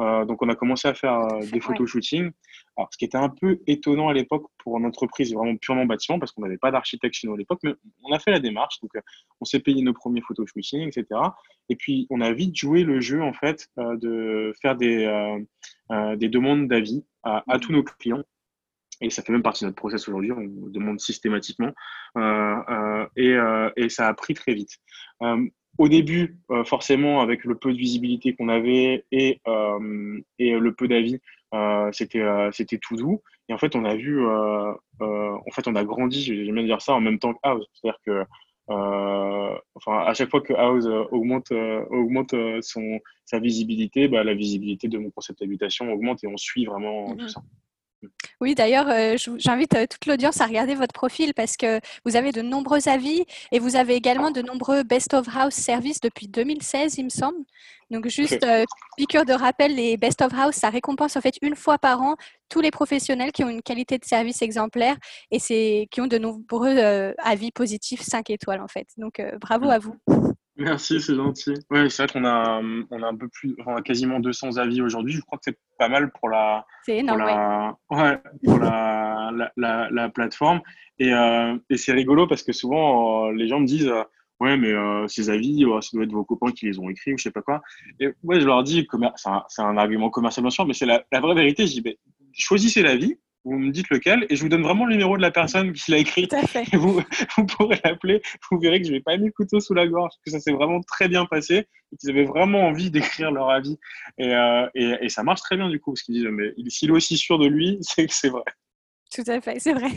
Euh, 0.00 0.24
donc, 0.24 0.42
on 0.42 0.48
a 0.48 0.54
commencé 0.54 0.86
à 0.86 0.94
faire 0.94 1.18
euh, 1.18 1.40
des 1.52 1.60
photos 1.60 1.88
shooting. 1.88 2.30
Alors, 2.76 2.88
ce 2.92 2.98
qui 2.98 3.04
était 3.04 3.18
un 3.18 3.28
peu 3.28 3.58
étonnant 3.66 4.08
à 4.08 4.12
l'époque 4.12 4.46
pour 4.58 4.78
une 4.78 4.86
entreprise 4.86 5.34
vraiment 5.34 5.56
purement 5.56 5.86
bâtiment, 5.86 6.18
parce 6.18 6.32
qu'on 6.32 6.42
n'avait 6.42 6.58
pas 6.58 6.70
d'architecte 6.70 7.14
chez 7.14 7.26
nous 7.26 7.34
à 7.34 7.36
l'époque, 7.36 7.60
mais 7.64 7.74
on 8.04 8.12
a 8.12 8.18
fait 8.18 8.30
la 8.30 8.40
démarche. 8.40 8.80
Donc, 8.80 8.92
on 9.40 9.44
s'est 9.44 9.60
payé 9.60 9.82
nos 9.82 9.92
premiers 9.92 10.20
photos 10.20 10.48
shooting, 10.48 10.88
etc. 10.88 11.20
Et 11.68 11.76
puis, 11.76 12.06
on 12.10 12.20
a 12.20 12.32
vite 12.32 12.56
joué 12.56 12.84
le 12.84 13.00
jeu, 13.00 13.22
en 13.22 13.32
fait, 13.32 13.68
de 13.76 14.52
faire 14.62 14.76
des, 14.76 15.06
des 16.16 16.28
demandes 16.28 16.68
d'avis 16.68 17.04
à, 17.24 17.42
à, 17.48 17.58
tous 17.58 17.72
nos 17.72 17.82
clients. 17.82 18.22
Et 19.00 19.10
ça 19.10 19.22
fait 19.22 19.32
même 19.32 19.42
partie 19.42 19.64
de 19.64 19.68
notre 19.68 19.76
process 19.76 20.08
aujourd'hui, 20.08 20.32
on 20.32 20.68
demande 20.68 21.00
systématiquement. 21.00 21.72
et, 23.16 23.36
et, 23.76 23.88
ça 23.88 24.08
a 24.08 24.14
pris 24.14 24.34
très 24.34 24.54
vite 24.54 24.78
au 25.78 25.88
début, 25.88 26.36
euh, 26.50 26.64
forcément, 26.64 27.20
avec 27.20 27.44
le 27.44 27.54
peu 27.54 27.72
de 27.72 27.78
visibilité 27.78 28.34
qu'on 28.34 28.48
avait 28.48 29.04
et, 29.12 29.40
euh, 29.46 30.20
et 30.38 30.50
le 30.50 30.74
peu 30.74 30.88
d'avis, 30.88 31.20
euh, 31.54 31.88
c'était 31.92 32.24
c'était 32.52 32.78
tout 32.78 32.96
doux. 32.96 33.22
Et 33.48 33.54
en 33.54 33.58
fait, 33.58 33.74
on 33.76 33.84
a 33.84 33.94
vu, 33.94 34.26
en 34.28 35.50
fait, 35.52 35.66
on 35.68 35.74
a 35.76 35.84
grandi, 35.84 36.22
j'aime 36.22 36.54
bien 36.54 36.64
dire 36.64 36.82
ça, 36.82 36.92
en 36.92 37.00
même 37.00 37.18
temps 37.18 37.32
que 37.32 37.38
House. 37.44 37.64
C'est-à-dire 37.72 38.00
que, 38.04 38.24
enfin, 38.66 39.98
à 40.04 40.12
chaque 40.12 40.30
fois 40.30 40.42
que 40.42 40.52
House 40.52 40.86
augmente, 41.10 41.52
augmente 41.90 42.34
son, 42.60 42.98
sa 43.24 43.38
visibilité, 43.38 44.08
bah, 44.08 44.24
la 44.24 44.34
visibilité 44.34 44.88
de 44.88 44.98
mon 44.98 45.10
concept 45.10 45.40
d'habitation 45.40 45.90
augmente 45.90 46.22
et 46.24 46.26
on 46.26 46.36
suit 46.36 46.66
vraiment 46.66 47.14
tout 47.14 47.22
mhm. 47.22 47.28
ça. 47.28 47.40
Oui, 48.40 48.54
d'ailleurs, 48.54 48.88
euh, 48.88 49.16
j'invite 49.38 49.74
euh, 49.74 49.86
toute 49.86 50.06
l'audience 50.06 50.40
à 50.40 50.46
regarder 50.46 50.74
votre 50.74 50.92
profil 50.92 51.34
parce 51.34 51.56
que 51.56 51.80
vous 52.04 52.14
avez 52.14 52.30
de 52.30 52.42
nombreux 52.42 52.88
avis 52.88 53.24
et 53.50 53.58
vous 53.58 53.74
avez 53.74 53.94
également 53.94 54.30
de 54.30 54.42
nombreux 54.42 54.84
Best 54.84 55.14
of 55.14 55.26
House 55.34 55.54
services 55.54 56.00
depuis 56.00 56.28
2016, 56.28 56.98
il 56.98 57.04
me 57.04 57.08
semble. 57.08 57.38
Donc, 57.90 58.06
juste 58.08 58.44
euh, 58.44 58.64
piqûre 58.96 59.24
de 59.24 59.32
rappel, 59.32 59.74
les 59.74 59.96
Best 59.96 60.22
of 60.22 60.32
House, 60.34 60.54
ça 60.54 60.70
récompense 60.70 61.16
en 61.16 61.20
fait 61.20 61.34
une 61.42 61.56
fois 61.56 61.78
par 61.78 62.00
an 62.02 62.14
tous 62.48 62.60
les 62.60 62.70
professionnels 62.70 63.32
qui 63.32 63.42
ont 63.42 63.48
une 63.48 63.62
qualité 63.62 63.98
de 63.98 64.04
service 64.04 64.42
exemplaire 64.42 64.96
et 65.30 65.88
qui 65.90 66.00
ont 66.00 66.06
de 66.06 66.18
nombreux 66.18 66.78
avis 67.18 67.50
positifs 67.50 68.02
5 68.02 68.30
étoiles 68.30 68.60
en 68.60 68.68
fait. 68.68 68.86
Donc, 68.96 69.20
bravo 69.40 69.66
mmh. 69.66 69.70
à 69.70 69.78
vous. 69.78 69.96
Merci, 70.58 71.00
c'est 71.00 71.14
gentil. 71.14 71.54
Oui, 71.70 71.88
c'est 71.88 72.02
vrai 72.02 72.12
qu'on 72.12 72.24
a, 72.24 72.60
on 72.90 73.02
a 73.02 73.06
un 73.06 73.16
peu 73.16 73.28
plus, 73.28 73.54
on 73.64 73.76
a 73.76 73.82
quasiment 73.82 74.18
200 74.18 74.56
avis 74.56 74.82
aujourd'hui. 74.82 75.12
Je 75.12 75.20
crois 75.20 75.38
que 75.38 75.44
c'est 75.44 75.58
pas 75.78 75.88
mal 75.88 76.10
pour 76.10 76.28
la, 76.28 76.66
pour 76.84 77.16
la, 77.16 77.76
ouais, 77.90 78.18
pour 78.44 78.58
la, 78.58 79.30
la, 79.56 79.88
la, 79.88 80.08
plateforme. 80.08 80.60
Et, 80.98 81.14
euh, 81.14 81.56
et 81.70 81.76
c'est 81.76 81.92
rigolo 81.92 82.26
parce 82.26 82.42
que 82.42 82.52
souvent, 82.52 83.28
euh, 83.28 83.32
les 83.34 83.46
gens 83.46 83.60
me 83.60 83.66
disent, 83.66 83.86
euh, 83.86 84.02
ouais, 84.40 84.56
mais 84.56 84.74
ces 85.06 85.30
avis, 85.30 85.64
ça 85.80 85.90
doit 85.92 86.02
être 86.02 86.12
vos 86.12 86.24
copains 86.24 86.50
qui 86.50 86.66
les 86.66 86.80
ont 86.80 86.90
écrits 86.90 87.14
ou 87.14 87.18
je 87.18 87.22
sais 87.22 87.30
pas 87.30 87.42
quoi. 87.42 87.62
Et 88.00 88.08
ouais, 88.24 88.40
je 88.40 88.46
leur 88.46 88.64
dis, 88.64 88.84
c'est 89.14 89.28
un, 89.28 89.44
un, 89.58 89.76
argument 89.76 90.10
commercial 90.10 90.42
bien 90.42 90.50
sûr, 90.50 90.66
mais 90.66 90.74
c'est 90.74 90.86
la, 90.86 91.04
vraie 91.20 91.36
vérité. 91.36 91.68
Je 91.68 91.80
dis, 91.80 91.98
choisissez 92.32 92.82
l'avis 92.82 93.16
vous 93.48 93.58
me 93.58 93.70
dites 93.70 93.88
lequel, 93.90 94.26
et 94.28 94.36
je 94.36 94.42
vous 94.42 94.48
donne 94.48 94.62
vraiment 94.62 94.84
le 94.84 94.92
numéro 94.92 95.16
de 95.16 95.22
la 95.22 95.30
personne 95.30 95.72
qui 95.72 95.90
l'a 95.90 95.98
écrit. 95.98 96.28
Et 96.72 96.76
vous, 96.76 97.00
vous 97.36 97.46
pourrez 97.46 97.80
l'appeler, 97.84 98.22
vous 98.50 98.58
verrez 98.58 98.80
que 98.80 98.86
je 98.86 98.92
n'ai 98.92 99.00
pas 99.00 99.16
mis 99.16 99.26
le 99.26 99.32
couteau 99.32 99.60
sous 99.60 99.74
la 99.74 99.86
gorge, 99.86 100.12
que 100.24 100.30
ça 100.30 100.40
s'est 100.40 100.52
vraiment 100.52 100.80
très 100.80 101.08
bien 101.08 101.26
passé, 101.26 101.66
et 101.92 101.96
qu'ils 101.96 102.10
avaient 102.10 102.24
vraiment 102.24 102.66
envie 102.66 102.90
d'écrire 102.90 103.30
leur 103.30 103.50
avis. 103.50 103.78
Et, 104.18 104.34
euh, 104.34 104.66
et, 104.74 104.94
et, 105.00 105.08
ça 105.08 105.22
marche 105.22 105.40
très 105.40 105.56
bien 105.56 105.68
du 105.68 105.80
coup, 105.80 105.92
parce 105.92 106.02
qu'ils 106.02 106.14
disent, 106.14 106.28
mais 106.30 106.52
s'il 106.68 106.90
est 106.90 106.92
aussi 106.92 107.16
sûr 107.16 107.38
de 107.38 107.46
lui, 107.46 107.78
c'est 107.82 108.06
que 108.06 108.14
c'est 108.14 108.28
vrai. 108.28 108.44
Tout 109.14 109.24
à 109.26 109.40
fait, 109.40 109.58
c'est 109.58 109.72
vrai. 109.72 109.90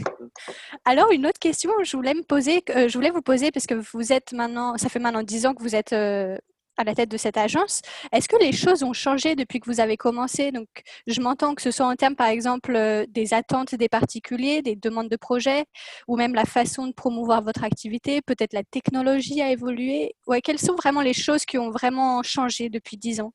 Alors, 0.85 1.11
une 1.11 1.25
autre 1.25 1.39
question, 1.39 1.71
je 1.83 1.97
voulais 1.97 2.13
me 2.13 2.23
poser, 2.23 2.63
euh, 2.69 2.87
je 2.87 2.97
voulais 2.97 3.09
vous 3.09 3.21
poser, 3.21 3.51
parce 3.51 3.67
que 3.67 3.75
vous 3.75 4.13
êtes 4.13 4.31
maintenant, 4.31 4.77
ça 4.77 4.87
fait 4.87 4.99
maintenant 4.99 5.23
dix 5.23 5.45
ans 5.45 5.53
que 5.53 5.61
vous 5.61 5.75
êtes 5.75 5.91
euh, 5.91 6.37
à 6.81 6.83
la 6.83 6.95
tête 6.95 7.09
de 7.09 7.17
cette 7.17 7.37
agence. 7.37 7.81
Est-ce 8.11 8.27
que 8.27 8.37
les 8.37 8.51
choses 8.51 8.83
ont 8.83 8.93
changé 8.93 9.35
depuis 9.35 9.59
que 9.59 9.69
vous 9.69 9.79
avez 9.79 9.97
commencé? 9.97 10.51
Donc, 10.51 10.67
je 11.07 11.21
m'entends 11.21 11.55
que 11.55 11.61
ce 11.61 11.71
soit 11.71 11.85
en 11.85 11.95
termes, 11.95 12.15
par 12.15 12.27
exemple, 12.27 12.75
euh, 12.75 13.05
des 13.07 13.33
attentes 13.33 13.75
des 13.75 13.89
particuliers, 13.89 14.61
des 14.61 14.75
demandes 14.75 15.09
de 15.09 15.15
projets, 15.15 15.65
ou 16.07 16.17
même 16.17 16.33
la 16.33 16.45
façon 16.45 16.87
de 16.87 16.93
promouvoir 16.93 17.41
votre 17.43 17.63
activité. 17.63 18.21
Peut-être 18.21 18.53
la 18.53 18.63
technologie 18.63 19.41
a 19.41 19.51
évolué. 19.51 20.13
Ouais, 20.27 20.41
quelles 20.41 20.59
sont 20.59 20.75
vraiment 20.75 21.01
les 21.01 21.13
choses 21.13 21.45
qui 21.45 21.57
ont 21.57 21.69
vraiment 21.69 22.23
changé 22.23 22.69
depuis 22.69 22.97
dix 22.97 23.21
ans? 23.21 23.31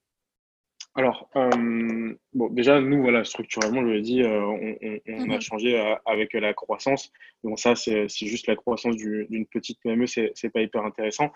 Alors, 0.95 1.29
euh, 1.37 2.15
bon, 2.33 2.49
déjà, 2.49 2.81
nous, 2.81 3.03
voilà, 3.03 3.23
structurellement, 3.23 3.83
je 3.83 3.91
l'ai 3.93 4.01
dit, 4.01 4.23
euh, 4.23 4.41
on, 4.43 5.31
a 5.31 5.37
mmh 5.37 5.41
changé 5.43 5.97
avec 6.07 6.33
la 6.33 6.55
croissance. 6.55 7.13
Bon, 7.45 7.55
ça, 7.57 7.77
c'est 7.77 8.09
juste 8.09 8.47
la 8.47 8.57
croissance 8.57 8.97
d'une 8.97 9.47
petite 9.47 9.79
PME, 9.83 10.07
c'est 10.07 10.51
pas 10.53 10.63
hyper 10.63 10.85
intéressant 10.85 11.31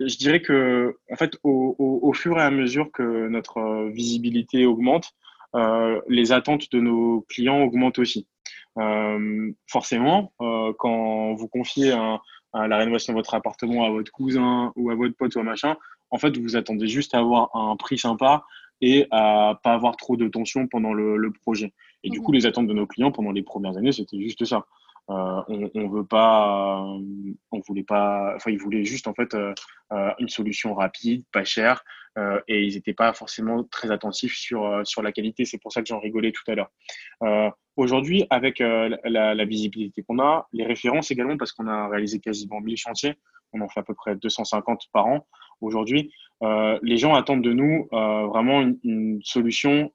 je 0.00 0.16
dirais 0.16 0.40
que, 0.40 0.96
en 1.10 1.16
fait, 1.16 1.36
au, 1.42 2.12
fur 2.14 2.38
et 2.38 2.42
à 2.42 2.50
mesure 2.50 2.90
que 2.92 3.28
notre 3.28 3.58
euh, 3.58 3.90
visibilité 3.90 4.66
augmente, 4.66 5.12
euh, 5.54 6.00
les 6.08 6.32
attentes 6.32 6.70
de 6.72 6.80
nos 6.80 7.24
clients 7.28 7.62
augmentent 7.62 7.98
aussi. 7.98 8.26
Euh, 8.78 9.52
forcément, 9.66 10.32
quand 10.78 11.34
vous 11.34 11.48
confiez 11.48 11.90
la 12.54 12.76
rénovation 12.76 13.12
de 13.12 13.18
votre 13.18 13.34
appartement 13.34 13.84
à 13.84 13.90
votre 13.90 14.10
cousin 14.10 14.72
ou 14.76 14.90
à 14.90 14.94
votre 14.94 15.14
pote 15.14 15.34
ou 15.36 15.40
à 15.40 15.42
machin, 15.42 15.76
en 16.10 16.18
fait, 16.18 16.36
vous 16.38 16.56
attendez 16.56 16.88
juste 16.88 17.14
à 17.14 17.18
avoir 17.18 17.54
un 17.54 17.76
prix 17.76 17.98
sympa 17.98 18.44
et 18.80 19.06
à 19.10 19.60
pas 19.62 19.74
avoir 19.74 19.96
trop 19.96 20.16
de 20.16 20.28
tension 20.28 20.66
pendant 20.66 20.92
le, 20.92 21.32
projet. 21.42 21.72
Et 22.02 22.10
du 22.10 22.18
mmh 22.18 22.22
coup, 22.22 22.32
les 22.32 22.46
attentes 22.46 22.66
de 22.66 22.72
nos 22.72 22.86
clients 22.86 23.12
pendant 23.12 23.30
les 23.30 23.42
premières 23.42 23.76
années, 23.76 23.92
c'était 23.92 24.20
juste 24.20 24.44
ça. 24.44 24.66
Euh, 25.10 25.42
on, 25.48 25.70
on 25.74 25.88
veut 25.88 26.06
pas, 26.06 26.80
on 26.80 27.60
voulait 27.66 27.82
pas, 27.82 28.34
enfin 28.36 28.50
ils 28.50 28.58
voulaient 28.58 28.84
juste 28.84 29.08
en 29.08 29.14
fait 29.14 29.34
euh, 29.34 29.52
euh, 29.92 30.10
une 30.20 30.28
solution 30.28 30.74
rapide, 30.74 31.24
pas 31.32 31.44
chère, 31.44 31.82
et 32.46 32.62
ils 32.64 32.74
n'étaient 32.74 32.92
pas 32.92 33.14
forcément 33.14 33.64
très 33.64 33.90
attentifs 33.90 34.36
sur 34.36 34.82
sur 34.84 35.02
la 35.02 35.12
qualité. 35.12 35.44
C'est 35.46 35.58
pour 35.58 35.72
ça 35.72 35.80
que 35.80 35.88
j'en 35.88 35.98
rigolais 35.98 36.32
tout 36.32 36.42
à 36.50 36.54
l'heure. 36.54 36.70
Aujourd'hui, 37.76 38.26
avec 38.28 38.58
la, 38.58 39.44
visibilité 39.46 40.02
qu'on 40.02 40.18
a, 40.18 40.46
les 40.52 40.66
références 40.66 41.10
également, 41.10 41.38
parce 41.38 41.52
qu'on 41.52 41.66
a 41.68 41.88
réalisé 41.88 42.20
quasiment 42.20 42.60
1000 42.60 42.76
chantiers, 42.76 43.14
on 43.54 43.62
en 43.62 43.68
fait 43.68 43.80
à 43.80 43.82
peu 43.82 43.94
près 43.94 44.14
250 44.14 44.88
par 44.92 45.06
an 45.06 45.26
aujourd'hui. 45.62 46.12
les 46.82 46.98
gens 46.98 47.14
attendent 47.14 47.42
de 47.42 47.54
nous 47.54 47.88
vraiment 47.90 48.60
une, 48.60 48.78
une 48.84 49.20
solution 49.22 49.90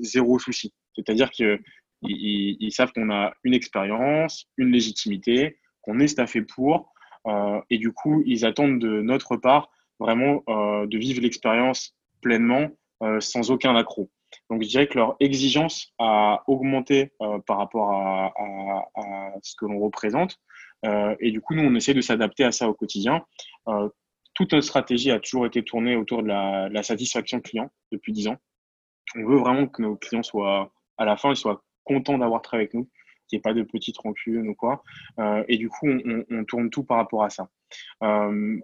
zéro 0.00 0.38
souci. 0.38 0.72
C'est-à-dire 0.96 1.30
que 1.30 1.60
ils, 2.02 2.72
savent 2.72 2.92
qu'on 2.92 3.10
a 3.10 3.32
une 3.44 3.54
expérience, 3.54 4.46
une 4.56 4.70
légitimité, 4.70 5.58
qu'on 5.82 6.00
est 6.00 6.08
staffé 6.08 6.42
pour. 6.42 6.92
Euh, 7.26 7.60
et 7.70 7.78
du 7.78 7.92
coup, 7.92 8.22
ils 8.26 8.44
attendent 8.44 8.78
de 8.78 9.00
notre 9.00 9.36
part 9.36 9.70
vraiment 9.98 10.42
euh, 10.48 10.86
de 10.86 10.98
vivre 10.98 11.20
l'expérience 11.20 11.96
pleinement, 12.20 12.68
euh, 13.02 13.20
sans 13.20 13.50
aucun 13.50 13.74
accroc. 13.76 14.10
Donc, 14.50 14.62
je 14.62 14.68
dirais 14.68 14.86
que 14.86 14.98
leur 14.98 15.16
exigence 15.20 15.92
a 15.98 16.42
augmenté 16.46 17.12
par 17.46 17.56
rapport 17.56 17.92
à, 17.92 18.32
ce 19.42 19.54
que 19.56 19.64
l'on 19.64 19.78
représente. 19.80 20.38
et 20.84 21.30
du 21.30 21.40
coup, 21.40 21.54
nous, 21.54 21.62
on 21.62 21.74
essaie 21.74 21.94
de 21.94 22.02
s'adapter 22.02 22.44
à 22.44 22.52
ça 22.52 22.68
au 22.68 22.74
quotidien. 22.74 23.24
toute 24.34 24.52
notre 24.52 24.66
stratégie 24.66 25.10
a 25.10 25.18
toujours 25.18 25.46
été 25.46 25.62
tournée 25.62 25.96
autour 25.96 26.22
de 26.22 26.28
la, 26.28 26.68
de 26.68 26.74
la 26.74 26.82
satisfaction 26.82 27.40
client 27.40 27.70
depuis 27.90 28.12
10 28.12 28.28
ans. 28.28 28.36
On 29.16 29.24
veut 29.24 29.38
vraiment 29.38 29.66
que 29.66 29.80
nos 29.80 29.96
clients 29.96 30.22
soient, 30.22 30.70
à 30.98 31.06
la 31.06 31.16
fin, 31.16 31.30
ils 31.30 31.36
soient 31.36 31.62
contents 31.88 32.18
d'avoir 32.18 32.42
travaillé 32.42 32.68
avec 32.68 32.74
nous 32.74 32.88
qu'il 33.28 33.36
n'y 33.36 33.40
ait 33.40 33.42
pas 33.42 33.54
de 33.54 33.62
petites 33.62 33.98
rancunes 33.98 34.48
ou 34.48 34.54
quoi. 34.54 34.82
Euh, 35.18 35.44
et 35.48 35.56
du 35.58 35.68
coup, 35.68 35.88
on, 35.88 36.44
tourne 36.44 36.70
tout 36.70 36.84
par 36.84 36.96
rapport 36.96 37.24
à 37.24 37.30
ça. 37.30 37.48
Euh, 38.02 38.58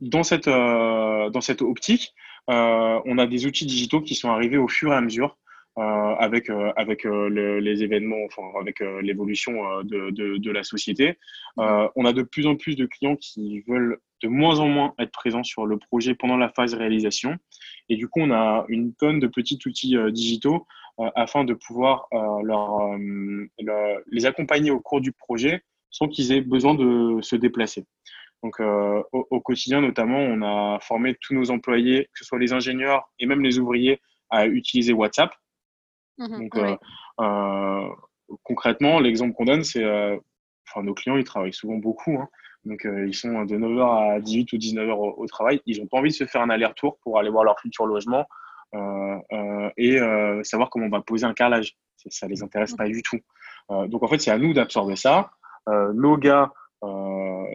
dans, 0.00 0.22
cette, 0.22 0.48
euh, 0.48 1.30
dans 1.30 1.40
cette 1.40 1.62
optique, 1.62 2.12
on 2.48 3.18
a 3.18 3.26
des 3.26 3.46
outils 3.46 3.66
digitaux 3.66 4.00
qui 4.00 4.14
sont 4.14 4.30
arrivés 4.30 4.56
au 4.56 4.68
fur 4.68 4.92
et 4.92 4.96
à 4.96 5.00
mesure. 5.00 5.36
avec, 5.76 6.50
avec 6.76 7.04
les 7.04 7.82
événements, 7.84 8.24
enfin, 8.26 8.42
avec 8.58 8.80
l'évolution 9.02 9.52
de, 9.84 10.10
de, 10.38 10.50
la 10.50 10.64
société. 10.64 11.18
on 11.56 12.04
a 12.04 12.12
de 12.12 12.22
plus 12.22 12.46
en 12.46 12.56
plus 12.56 12.74
de 12.74 12.86
clients 12.86 13.16
qui 13.16 13.60
veulent 13.68 13.98
de 14.22 14.28
moins 14.28 14.58
en 14.58 14.66
moins 14.66 14.94
être 14.98 15.12
présents 15.12 15.44
sur 15.44 15.66
le 15.66 15.78
projet 15.78 16.16
pendant 16.16 16.36
la 16.36 16.48
phase 16.48 16.74
réalisation. 16.74 17.36
Et 17.88 17.96
du 17.96 18.08
coup, 18.08 18.20
on 18.20 18.32
a 18.32 18.64
une 18.68 18.92
tonne 18.94 19.20
de 19.20 19.28
petits 19.28 19.60
outils 19.66 19.96
digitaux 20.10 20.66
afin 21.14 21.44
de 21.44 21.54
pouvoir 21.54 22.06
euh, 22.12 22.42
leur, 22.42 22.96
les 24.10 24.26
accompagner 24.26 24.70
au 24.70 24.80
cours 24.80 25.00
du 25.00 25.12
projet 25.12 25.62
sans 25.90 26.08
qu'ils 26.08 26.32
aient 26.32 26.40
besoin 26.40 26.74
de 26.74 27.20
se 27.22 27.36
déplacer. 27.36 27.86
Donc, 28.42 28.60
euh, 28.60 29.02
au, 29.12 29.40
quotidien, 29.40 29.80
notamment, 29.80 30.18
on 30.18 30.42
a 30.42 30.78
formé 30.80 31.16
tous 31.20 31.34
nos 31.34 31.50
employés, 31.50 32.04
que 32.12 32.18
ce 32.18 32.24
soit 32.24 32.38
les 32.38 32.52
ingénieurs 32.52 33.10
et 33.18 33.26
même 33.26 33.42
les 33.42 33.58
ouvriers, 33.58 34.00
à 34.30 34.46
utiliser 34.46 34.92
WhatsApp. 34.92 35.32
Mmh 36.18 36.48
Donc, 36.48 36.78
concrètement, 38.42 39.00
l'exemple 39.00 39.34
qu'on 39.34 39.46
donne, 39.46 39.64
c'est, 39.64 39.84
enfin, 40.68 40.82
nos 40.82 40.94
clients, 40.94 41.16
ils 41.16 41.24
travaillent 41.24 41.52
souvent 41.52 41.76
beaucoup. 41.76 42.16
Hein. 42.18 42.28
Donc, 42.64 42.86
ils 42.86 43.14
sont 43.14 43.44
de 43.44 43.56
9h 43.56 44.16
à 44.16 44.20
18 44.20 44.52
ou 44.52 44.56
19h 44.56 44.90
au, 44.90 45.14
au 45.16 45.26
travail. 45.26 45.60
Ils 45.66 45.80
n'ont 45.80 45.86
pas 45.86 45.98
envie 45.98 46.10
de 46.10 46.14
se 46.14 46.26
faire 46.26 46.42
un 46.42 46.50
aller-retour 46.50 46.98
pour 47.02 47.18
aller 47.18 47.30
voir 47.30 47.42
leur 47.42 47.58
futur 47.58 47.86
logement 47.86 48.20
euh, 48.20 48.24
euh, 48.24 48.47
et 48.74 50.00
euh, 50.00 50.42
savoir 50.42 50.70
comment 50.70 50.86
on 50.86 50.90
va 50.90 51.00
poser 51.00 51.24
un 51.24 51.34
carrelage. 51.34 51.76
Ça 52.10 52.26
les 52.26 52.42
intéresse 52.42 52.74
pas 52.74 52.86
du 52.86 53.02
tout. 53.02 53.18
donc 53.68 54.02
en 54.02 54.08
fait, 54.08 54.18
c'est 54.18 54.30
à 54.30 54.38
nous 54.38 54.54
d'absorber 54.54 54.96
ça. 54.96 55.30
nos 55.66 56.16
gars 56.16 56.52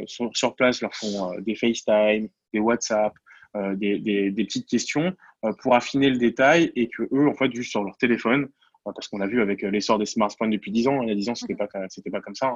sur 0.06 0.56
place 0.56 0.82
leur 0.82 0.94
font 0.94 1.40
des 1.40 1.56
FaceTime, 1.56 2.28
des 2.54 2.60
WhatsApp, 2.60 3.14
des, 3.56 4.00
des, 4.00 4.32
des, 4.32 4.44
petites 4.44 4.68
questions 4.68 5.16
pour 5.62 5.76
affiner 5.76 6.10
le 6.10 6.18
détail 6.18 6.72
et 6.76 6.90
que 6.90 7.04
eux, 7.14 7.28
en 7.28 7.34
fait, 7.36 7.54
juste 7.54 7.72
sur 7.72 7.84
leur 7.84 7.96
téléphone, 7.98 8.50
parce 8.84 9.08
qu'on 9.08 9.22
a 9.22 9.28
vu 9.28 9.42
avec 9.42 9.62
l'essor 9.62 9.98
des 9.98 10.06
smartphones 10.06 10.50
depuis 10.50 10.72
10 10.72 10.88
ans, 10.90 11.02
il 11.04 11.10
y 11.10 11.12
a 11.12 11.16
10 11.16 11.30
ans, 11.30 11.36
c'était 11.36 11.56
pas, 11.56 11.70
c'était 11.88 12.10
pas 12.10 12.20
comme 12.20 12.36
ça, 12.36 12.48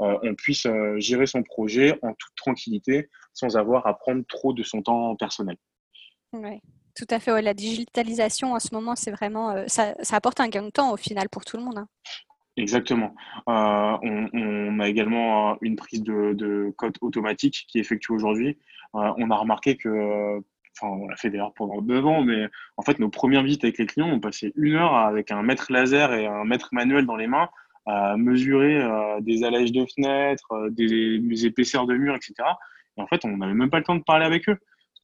hein, 0.00 0.18
on 0.22 0.34
puisse 0.34 0.66
gérer 0.96 1.26
son 1.26 1.42
projet 1.42 1.98
en 2.02 2.14
toute 2.14 2.34
tranquillité 2.36 3.10
sans 3.34 3.56
avoir 3.58 3.86
à 3.86 3.98
prendre 3.98 4.24
trop 4.26 4.54
de 4.54 4.62
son 4.62 4.80
temps 4.80 5.14
personnel. 5.16 5.56
Ouais. 6.32 6.60
Tout 6.96 7.06
à 7.10 7.18
fait. 7.18 7.42
La 7.42 7.54
digitalisation 7.54 8.52
en 8.52 8.60
ce 8.60 8.72
moment, 8.72 8.94
c'est 8.94 9.10
vraiment, 9.10 9.50
euh, 9.50 9.64
ça, 9.66 9.94
apporte 10.12 10.40
un 10.40 10.48
gain 10.48 10.62
de 10.62 10.70
temps 10.70 10.92
au 10.92 10.96
final 10.96 11.28
pour 11.28 11.44
tout 11.44 11.56
le 11.56 11.64
monde. 11.64 11.78
Hein. 11.78 11.88
Exactement. 12.56 13.14
Euh, 13.48 13.96
on, 14.02 14.78
a 14.78 14.88
également 14.88 15.58
une 15.60 15.74
prise 15.74 16.02
de, 16.02 16.72
code 16.76 16.96
automatique 17.00 17.66
qui 17.68 17.78
est 17.78 17.80
effectuée 17.80 18.14
aujourd'hui. 18.14 18.58
Euh, 18.94 19.12
on 19.16 19.30
a 19.30 19.36
remarqué 19.36 19.76
que, 19.76 20.38
enfin, 20.78 20.92
on 20.92 21.08
l'a 21.08 21.16
fait 21.16 21.30
d'ailleurs 21.30 21.52
pendant 21.54 21.82
deux 21.82 22.02
ans, 22.04 22.22
mais 22.22 22.46
en 22.76 22.82
fait, 22.82 23.00
nos 23.00 23.08
premières 23.08 23.42
visites 23.42 23.64
avec 23.64 23.78
les 23.78 23.86
clients, 23.86 24.08
on 24.08 24.20
passait 24.20 24.52
une 24.54 24.76
heure 24.76 24.94
avec 24.94 25.32
un 25.32 25.42
mètre 25.42 25.72
laser 25.72 26.12
et 26.12 26.26
un 26.26 26.44
mètre 26.44 26.68
manuel 26.70 27.06
dans 27.06 27.16
les 27.16 27.26
mains 27.26 27.48
à 27.86 28.16
mesurer 28.16 28.80
des 29.20 29.44
allèges 29.44 29.72
de 29.72 29.84
fenêtres, 29.84 30.68
des, 30.70 31.18
des 31.18 31.46
épaisseurs 31.46 31.86
de 31.86 31.94
murs, 31.94 32.14
etc. 32.14 32.34
Et 32.96 33.02
en 33.02 33.06
fait, 33.08 33.24
on 33.24 33.36
n'avait 33.36 33.52
même 33.52 33.68
pas 33.68 33.78
le 33.78 33.84
temps 33.84 33.96
de 33.96 34.02
parler 34.04 34.24
avec 34.24 34.48
eux 34.48 34.58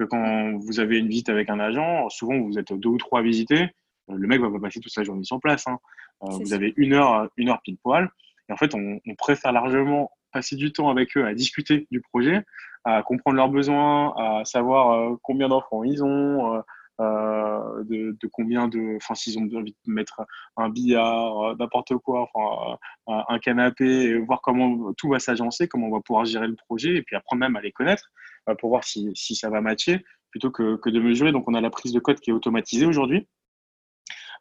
quand 0.05 0.57
vous 0.59 0.81
avez 0.81 0.99
une 0.99 1.09
visite 1.09 1.29
avec 1.29 1.51
un 1.51 1.61
agent, 1.61 2.09
souvent 2.11 2.39
vous 2.39 2.59
êtes 2.59 2.73
deux 2.73 2.89
ou 2.89 2.99
trois 2.99 3.23
visités, 3.23 3.71
euh, 4.11 4.17
le 4.17 4.29
mec 4.29 4.41
va 4.41 4.51
pas 4.51 4.61
passer 4.61 4.81
toute 4.81 4.93
sa 4.93 5.03
journée 5.03 5.25
sur 5.25 5.41
place. 5.41 5.67
Hein. 5.67 5.79
Euh, 6.23 6.31
vous 6.31 6.53
avez 6.53 6.73
une 6.77 6.93
heure, 6.93 7.29
une 7.37 7.49
heure 7.49 7.61
pile 7.63 7.79
poil. 7.79 8.11
Et 8.49 8.53
en 8.53 8.57
fait, 8.57 8.75
on, 8.75 9.01
préfère 9.17 9.53
largement 9.53 10.11
passer 10.33 10.57
du 10.57 10.73
temps 10.73 10.91
avec 10.91 11.17
eux 11.17 11.25
à 11.25 11.35
discuter 11.35 11.87
du 11.91 12.01
projet, 12.01 12.45
à 12.85 13.03
comprendre 13.03 13.37
leurs 13.37 13.49
besoins, 13.49 14.15
à 14.17 14.45
savoir 14.45 14.93
euh, 14.93 15.17
combien 15.23 15.49
d'enfants 15.49 15.85
ils 15.85 16.03
ont, 16.03 16.63
de, 16.99 18.29
combien 18.33 18.69
de, 18.69 18.97
enfin 18.97 19.15
s'ils 19.15 19.39
ont 19.39 19.49
envie 19.57 19.77
de 19.87 19.93
mettre 19.93 20.23
un 20.57 20.69
billard, 20.69 21.57
n'importe 21.57 21.97
quoi, 21.97 22.29
enfin 22.33 22.77
un 23.07 23.39
canapé, 23.39 24.19
voir 24.19 24.43
comment 24.43 24.93
tout 24.95 25.09
va 25.09 25.19
s'agencer, 25.19 25.67
comment 25.67 25.87
on 25.87 25.93
va 25.93 26.01
pouvoir 26.01 26.27
gérer 26.27 26.47
le 26.47 26.57
projet, 26.57 26.97
et 26.97 27.03
puis 27.03 27.17
apprendre 27.17 27.41
même 27.41 27.57
à 27.57 27.63
les 27.63 27.73
connaître. 27.73 28.11
Euh, 28.51 28.55
pour 28.55 28.71
voir 28.71 28.85
si, 28.85 29.11
si, 29.15 29.35
ça 29.35 29.51
va 29.51 29.61
matcher, 29.61 30.05
plutôt 30.31 30.51
que, 30.51 30.77
que, 30.77 30.91
de 30.91 31.01
mesurer. 31.01 31.33
Donc, 31.33 31.49
on 31.49 31.55
a 31.55 31.61
la 31.61 31.71
prise 31.71 31.93
de 31.93 32.01
code 32.01 32.21
qui 32.21 32.31
est 32.31 32.33
automatisée 32.33 32.87
aujourd'hui. 32.87 33.27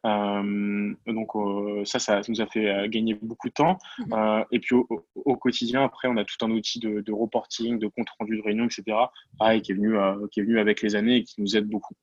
Euh, 0.06 0.94
donc 1.06 1.36
euh, 1.36 1.84
ça, 1.84 1.98
ça 1.98 2.22
nous 2.26 2.40
a 2.40 2.46
fait 2.46 2.88
gagner 2.88 3.12
beaucoup 3.20 3.48
de 3.48 3.52
temps. 3.52 3.76
Mhm. 3.98 4.44
et 4.50 4.58
puis 4.58 4.74
au, 4.74 5.36
quotidien, 5.36 5.84
après, 5.84 6.08
on 6.08 6.16
a 6.16 6.24
tout 6.24 6.42
un 6.42 6.50
outil 6.50 6.78
de, 6.78 7.00
de 7.00 7.12
reporting, 7.12 7.78
de 7.78 7.86
compte 7.86 8.08
rendu 8.18 8.38
de 8.38 8.42
réunion, 8.42 8.64
etc. 8.64 8.96
Pareil, 9.38 9.60
qui 9.60 9.72
est 9.72 9.74
venu, 9.74 9.96
qui 10.30 10.40
est 10.40 10.42
venu 10.42 10.58
avec 10.58 10.80
les 10.80 10.96
années 10.96 11.16
et 11.16 11.24
qui 11.24 11.40
nous 11.40 11.56
aide 11.56 11.66
beaucoup. 11.66 11.94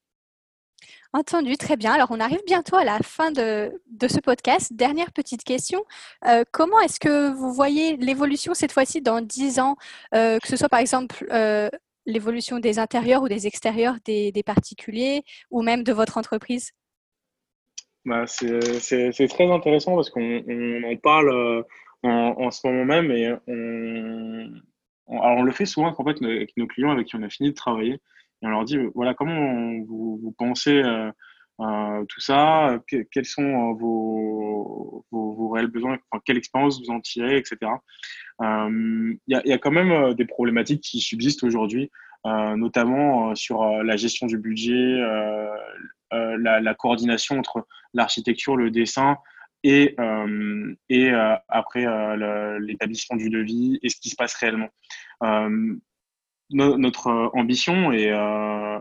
Entendu, 1.14 1.56
très 1.58 1.78
bien. 1.78 1.94
Alors, 1.94 2.12
on 2.12 2.20
arrive 2.20 2.42
bientôt 2.46 2.76
à 2.76 2.84
la 2.84 3.00
fin 3.00 3.32
de, 3.32 3.72
de 3.90 4.08
ce 4.08 4.20
podcast. 4.20 4.74
Dernière 4.74 5.12
petite 5.12 5.44
question. 5.44 5.84
comment 6.52 6.80
est-ce 6.82 7.00
que 7.00 7.32
vous 7.34 7.52
voyez 7.52 7.98
l'évolution 7.98 8.54
cette 8.54 8.74
fois-ci 8.74 9.02
dans 9.02 9.22
10 9.22 9.60
ans, 9.60 9.76
que 10.12 10.48
ce 10.48 10.56
soit 10.56 10.70
par 10.70 10.82
exemple 10.82 11.26
l'évolution 12.08 12.58
des 12.58 12.80
intérieurs 12.80 13.22
ou 13.22 13.28
des 13.28 13.46
extérieurs 13.46 13.98
des, 14.06 14.44
particuliers 14.44 15.24
ou 15.52 15.62
même 15.62 15.84
de 15.84 15.94
votre 15.94 16.18
entreprise? 16.18 16.72
Bah, 18.06 18.26
C'est 18.26 19.28
très 19.30 19.52
intéressant 19.52 19.96
parce 19.96 20.10
qu'on 20.10 20.84
en 20.84 20.96
parle 20.96 21.30
euh, 21.30 21.62
en, 22.04 22.50
ce 22.50 22.66
moment 22.66 22.86
même 22.86 23.12
et 23.12 23.32
on, 23.48 24.50
on 25.08 25.44
le 25.44 25.52
fait 25.52 25.66
souvent 25.66 25.94
en 25.96 26.04
fait, 26.04 26.24
avec 26.24 26.56
nos 26.58 26.66
clients 26.66 26.92
avec 26.92 27.08
qui 27.08 27.16
on 27.16 27.24
a 27.24 27.30
fini 27.30 27.50
de 27.50 27.56
travailler. 27.56 28.00
Et 28.42 28.46
on 28.46 28.50
leur 28.50 28.66
dit, 28.66 28.78
voilà, 28.94 29.14
comment 29.14 29.74
vous, 29.88 30.34
pensez 30.38 30.82
euh, 30.84 31.12
euh, 31.60 32.06
tout 32.06 32.20
ça 32.20 32.80
Quels 32.88 33.26
sont 33.26 33.74
vos, 33.74 35.06
vos, 35.12 35.50
réels 35.50 35.68
besoins 35.68 35.98
Quelle 36.26 36.38
expérience 36.38 36.80
vous 36.80 36.92
en 36.92 37.00
tirez, 37.00 37.38
etc. 37.38 37.72
Il 38.42 39.18
y, 39.28 39.50
y, 39.50 39.54
a 39.54 39.58
quand 39.58 39.72
même 39.72 40.14
des 40.14 40.26
problématiques 40.26 40.82
qui 40.82 41.00
subsistent 41.00 41.44
aujourd'hui. 41.44 41.90
Euh, 42.28 42.56
notamment 42.58 43.30
euh, 43.30 43.36
sur 43.36 43.62
euh, 43.62 43.84
la 43.84 43.96
gestion 43.96 44.28
du 44.28 44.38
budget, 44.38 45.00
la, 46.12 46.76
coordination 46.76 47.40
entre 47.40 47.68
l'architecture, 47.94 48.58
le 48.58 48.72
dessin 48.72 49.18
et, 49.64 49.96
et 50.90 51.12
après 51.48 51.86
l'établissement 52.60 53.18
du 53.18 53.30
devis 53.30 53.80
et 53.82 53.90
ce 53.90 53.98
qui 53.98 54.10
se 54.10 54.16
passe 54.16 54.34
réellement. 54.36 54.70
notre 56.50 57.32
ambition, 57.34 57.92
et, 57.92 58.14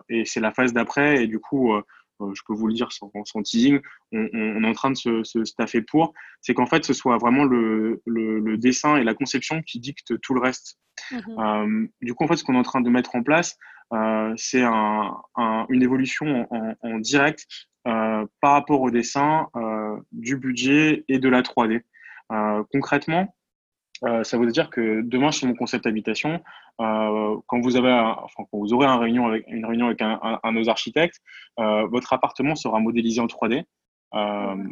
et 0.09 0.25
c'est 0.25 0.41
la 0.41 0.53
phase 0.53 0.73
d'après, 0.73 1.25
et 1.25 1.27
du 1.27 1.41
coup, 1.41 1.73
je 2.20 2.42
peux 2.46 2.55
vous 2.55 2.66
le 2.66 2.74
dire 2.74 2.92
sans, 2.92 3.11
sans 3.24 3.42
teasing, 3.42 3.81
on, 4.12 4.29
on, 4.33 4.64
est 4.64 4.68
en 4.68 4.72
train 4.72 4.90
de 4.90 4.96
se, 4.96 5.24
se 5.24 5.44
staffer 5.44 5.83
pour, 5.83 6.14
c'est 6.40 6.55
qu'en 6.55 6.66
fait, 6.66 6.85
ce 6.85 6.92
soit 6.92 7.18
vraiment 7.18 7.44
le, 7.44 8.02
le, 8.07 8.40
le, 8.40 8.57
dessin 8.59 8.96
et 8.96 9.05
la 9.05 9.14
conception 9.14 9.62
qui 9.62 9.81
dictent 9.81 10.18
tout 10.20 10.35
le 10.35 10.40
reste. 10.40 10.79
Mmh 11.12 11.18
euh, 11.38 11.87
du 12.00 12.14
coup, 12.14 12.24
en 12.24 12.29
fait, 12.29 12.37
ce 12.37 12.44
qu'on 12.44 12.55
est 12.55 12.59
en 12.59 12.62
train 12.62 12.81
de 12.81 12.90
mettre 12.90 13.14
en 13.14 13.22
place, 13.22 13.57
euh, 13.92 14.33
c'est 14.37 14.62
un, 14.62 15.16
une 15.68 15.83
évolution 15.83 16.48
en, 16.50 16.98
direct 16.98 17.46
euh, 17.87 18.26
par 18.40 18.52
rapport 18.52 18.81
au 18.81 18.90
dessin, 18.90 19.48
du 20.12 20.37
budget 20.37 21.05
et 21.09 21.18
de 21.18 21.29
la 21.29 21.42
3D. 21.42 21.83
concrètement, 22.72 23.36
ça 24.22 24.38
veut 24.38 24.46
dire 24.46 24.70
que 24.70 25.00
demain, 25.02 25.32
sur 25.32 25.46
mon 25.46 25.54
concept 25.54 25.87
habitation, 25.87 26.42
quand 26.78 27.61
vous 27.62 27.76
avez, 27.76 27.90
enfin, 27.90 28.44
quand 28.50 28.59
vous 28.59 28.72
aurez 28.72 28.87
une 28.87 29.00
réunion 29.00 29.26
avec, 29.26 29.44
une 29.48 29.64
réunion 29.64 29.87
avec 29.87 30.02
un, 30.02 30.20
un, 30.42 30.52
nos 30.52 30.68
architectes, 30.68 31.20
votre 31.56 32.12
appartement 32.12 32.54
sera 32.54 32.78
modélisé 32.80 33.20
en 33.20 33.26
3D. 33.26 33.64
Mmh 34.12 34.70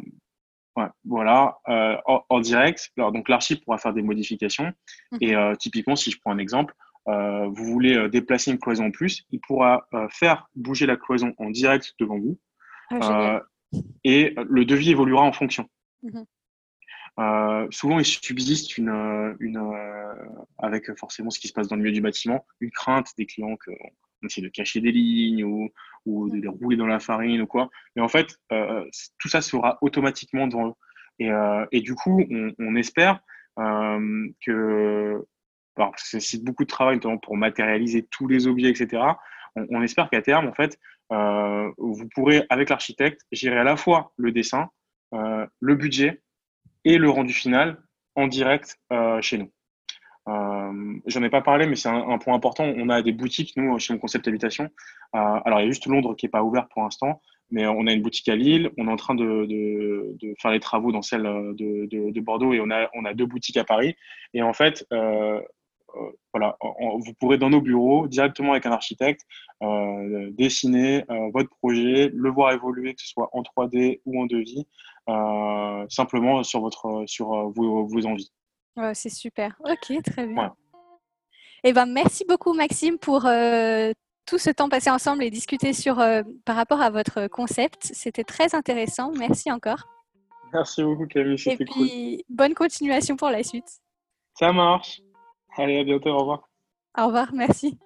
voilà, 1.05 1.57
euh, 1.69 1.95
en, 2.05 2.39
direct. 2.39 2.91
Alors, 2.97 3.11
donc, 3.11 3.29
l'archi 3.29 3.55
pourra 3.55 3.77
faire 3.77 3.93
des 3.93 4.01
modifications. 4.01 4.73
Mhm. 5.11 5.17
Et 5.21 5.35
euh, 5.35 5.55
typiquement, 5.55 5.95
si 5.95 6.11
je 6.11 6.19
prends 6.19 6.31
un 6.31 6.37
exemple, 6.37 6.73
euh, 7.07 7.47
vous 7.47 7.65
voulez 7.65 8.09
déplacer 8.09 8.51
une 8.51 8.59
cloison 8.59 8.87
en 8.87 8.91
plus, 8.91 9.25
il 9.31 9.39
pourra 9.39 9.87
faire 10.09 10.49
bouger 10.55 10.85
la 10.85 10.97
cloison 10.97 11.33
en 11.37 11.49
direct 11.49 11.93
devant 11.99 12.17
vous. 12.17 12.37
Ah, 12.91 13.41
et 14.03 14.33
le 14.37 14.65
devis 14.65 14.91
évoluera 14.91 15.23
en 15.23 15.33
fonction. 15.33 15.67
Mhm. 17.17 17.71
souvent, 17.71 17.99
il 17.99 18.05
subsiste 18.05 18.77
une, 18.77 19.35
une 19.39 19.59
avec 20.57 20.93
forcément 20.97 21.29
ce 21.29 21.39
qui 21.39 21.47
se 21.47 21.53
passe 21.53 21.67
dans 21.67 21.75
le 21.75 21.81
milieu 21.81 21.93
du 21.93 22.01
bâtiment, 22.01 22.45
une 22.59 22.71
crainte 22.71 23.11
des 23.17 23.25
clients 23.25 23.55
qu'on 23.57 24.27
essaie 24.27 24.41
de 24.41 24.49
cacher 24.49 24.81
des 24.81 24.91
lignes 24.91 25.43
ou, 25.43 25.69
ou 26.05 26.29
de 26.29 26.37
les 26.37 26.47
rouler 26.47 26.77
dans 26.77 26.87
la 26.87 26.99
farine 26.99 27.41
ou 27.41 27.47
quoi. 27.47 27.69
Mais 27.95 28.01
en 28.01 28.09
fait, 28.09 28.37
tout 29.19 29.29
ça 29.29 29.41
sera 29.41 29.77
automatiquement 29.81 30.47
dans 30.47 30.69
eux. 30.69 30.73
Et, 31.19 31.29
et 31.71 31.81
du 31.81 31.95
coup, 31.95 32.21
on, 32.29 32.51
on 32.59 32.75
espère 32.75 33.21
que 33.57 35.25
alors, 35.77 35.93
ça 35.97 36.17
nécessite 36.17 36.43
beaucoup 36.43 36.63
de 36.63 36.69
travail, 36.69 36.95
notamment 36.95 37.17
pour 37.17 37.35
matérialiser 37.35 38.07
tous 38.09 38.27
les 38.27 38.47
objets, 38.47 38.69
etc. 38.69 39.03
On, 39.55 39.81
espère 39.81 40.09
qu'à 40.09 40.21
terme, 40.21 40.47
en 40.47 40.53
fait, 40.53 40.79
euh, 41.11 41.71
vous 41.77 42.07
pourrez, 42.13 42.43
avec 42.49 42.69
l'architecte, 42.69 43.21
gérer 43.31 43.57
à 43.57 43.63
la 43.63 43.77
fois 43.77 44.13
le 44.17 44.31
dessin, 44.31 44.69
euh, 45.13 45.45
le 45.59 45.75
budget 45.75 46.21
et 46.85 46.97
le 46.97 47.09
rendu 47.09 47.33
final 47.33 47.77
en 48.15 48.27
direct 48.27 48.77
euh, 48.93 49.21
chez 49.21 49.37
nous. 49.37 49.51
J'en 51.05 51.21
ai 51.21 51.29
pas 51.29 51.41
parlé, 51.41 51.67
mais 51.67 51.75
c'est 51.75 51.89
un, 51.89 52.17
point 52.17 52.33
important. 52.33 52.63
On 52.63 52.89
a 52.89 53.03
des 53.03 53.11
boutiques, 53.11 53.53
nous, 53.57 53.77
chez 53.77 53.93
mon 53.93 53.99
concept 53.99 54.27
habitation. 54.27 54.69
alors, 55.13 55.59
il 55.59 55.63
y 55.63 55.65
a 55.65 55.69
juste 55.69 55.85
Londres 55.85 56.15
qui 56.15 56.25
n'est 56.25 56.31
pas 56.31 56.41
ouvert 56.41 56.67
pour 56.69 56.81
l'instant, 56.81 57.21
mais 57.51 57.67
on 57.67 57.85
a 57.85 57.91
une 57.91 58.01
boutique 58.01 58.27
à 58.29 58.35
Lille. 58.35 58.71
On 58.79 58.87
est 58.87 58.91
en 58.91 58.95
train 58.95 59.13
de, 59.13 60.17
faire 60.41 60.49
les 60.49 60.59
travaux 60.59 60.91
dans 60.91 61.03
celle 61.03 61.21
de, 61.21 61.85
de, 62.11 62.21
Bordeaux 62.21 62.53
et 62.53 62.59
on 62.59 62.71
a, 62.71 63.13
deux 63.13 63.27
boutiques 63.27 63.57
à 63.57 63.65
Paris. 63.65 63.95
Et 64.33 64.41
en 64.41 64.53
fait, 64.53 64.87
euh, 65.95 66.09
voilà, 66.33 66.57
vous 66.61 67.13
pourrez 67.19 67.37
dans 67.37 67.49
nos 67.49 67.61
bureaux 67.61 68.07
directement 68.07 68.51
avec 68.51 68.65
un 68.65 68.71
architecte 68.71 69.21
euh, 69.63 70.29
dessiner 70.31 71.03
euh, 71.09 71.29
votre 71.33 71.49
projet, 71.61 72.11
le 72.13 72.29
voir 72.29 72.51
évoluer, 72.51 72.93
que 72.93 73.01
ce 73.01 73.07
soit 73.07 73.29
en 73.31 73.41
3D 73.41 74.01
ou 74.05 74.21
en 74.21 74.25
2D, 75.07 75.89
simplement 75.89 76.43
sur 76.43 76.61
votre 76.61 77.03
sur 77.07 77.27
vos, 77.51 78.05
envies. 78.05 78.31
c'est 78.93 79.09
super. 79.09 79.55
Ok, 79.63 80.01
très 80.03 80.27
bien. 80.27 80.53
Et 81.63 81.69
eh 81.69 81.73
ben, 81.73 81.87
merci 81.87 82.25
beaucoup 82.27 82.53
Maxime 82.53 82.99
pour 82.99 83.21
tout 83.21 84.37
ce 84.37 84.49
temps 84.51 84.69
passé 84.69 84.89
ensemble 84.89 85.23
et 85.23 85.31
discuter 85.31 85.73
sur, 85.73 85.95
par 86.45 86.55
rapport 86.55 86.81
à 86.81 86.91
votre 86.91 87.27
concept. 87.27 87.89
C'était 87.93 88.23
très 88.23 88.53
intéressant. 88.53 89.11
Merci 89.17 89.51
encore. 89.51 89.83
Merci 90.53 90.83
beaucoup 90.83 91.07
Camille, 91.07 91.37
c'était 91.37 91.65
cool. 91.65 91.87
Bonne 92.29 92.53
continuation 92.53 93.15
pour 93.15 93.29
la 93.29 93.43
suite. 93.43 93.79
Ça 94.37 94.51
marche. 94.53 95.01
Allez, 95.57 95.79
à 95.79 95.83
bientôt, 95.83 96.09
au 96.09 96.19
revoir. 96.19 96.49
Au 96.97 97.07
revoir, 97.07 97.33
merci. 97.33 97.77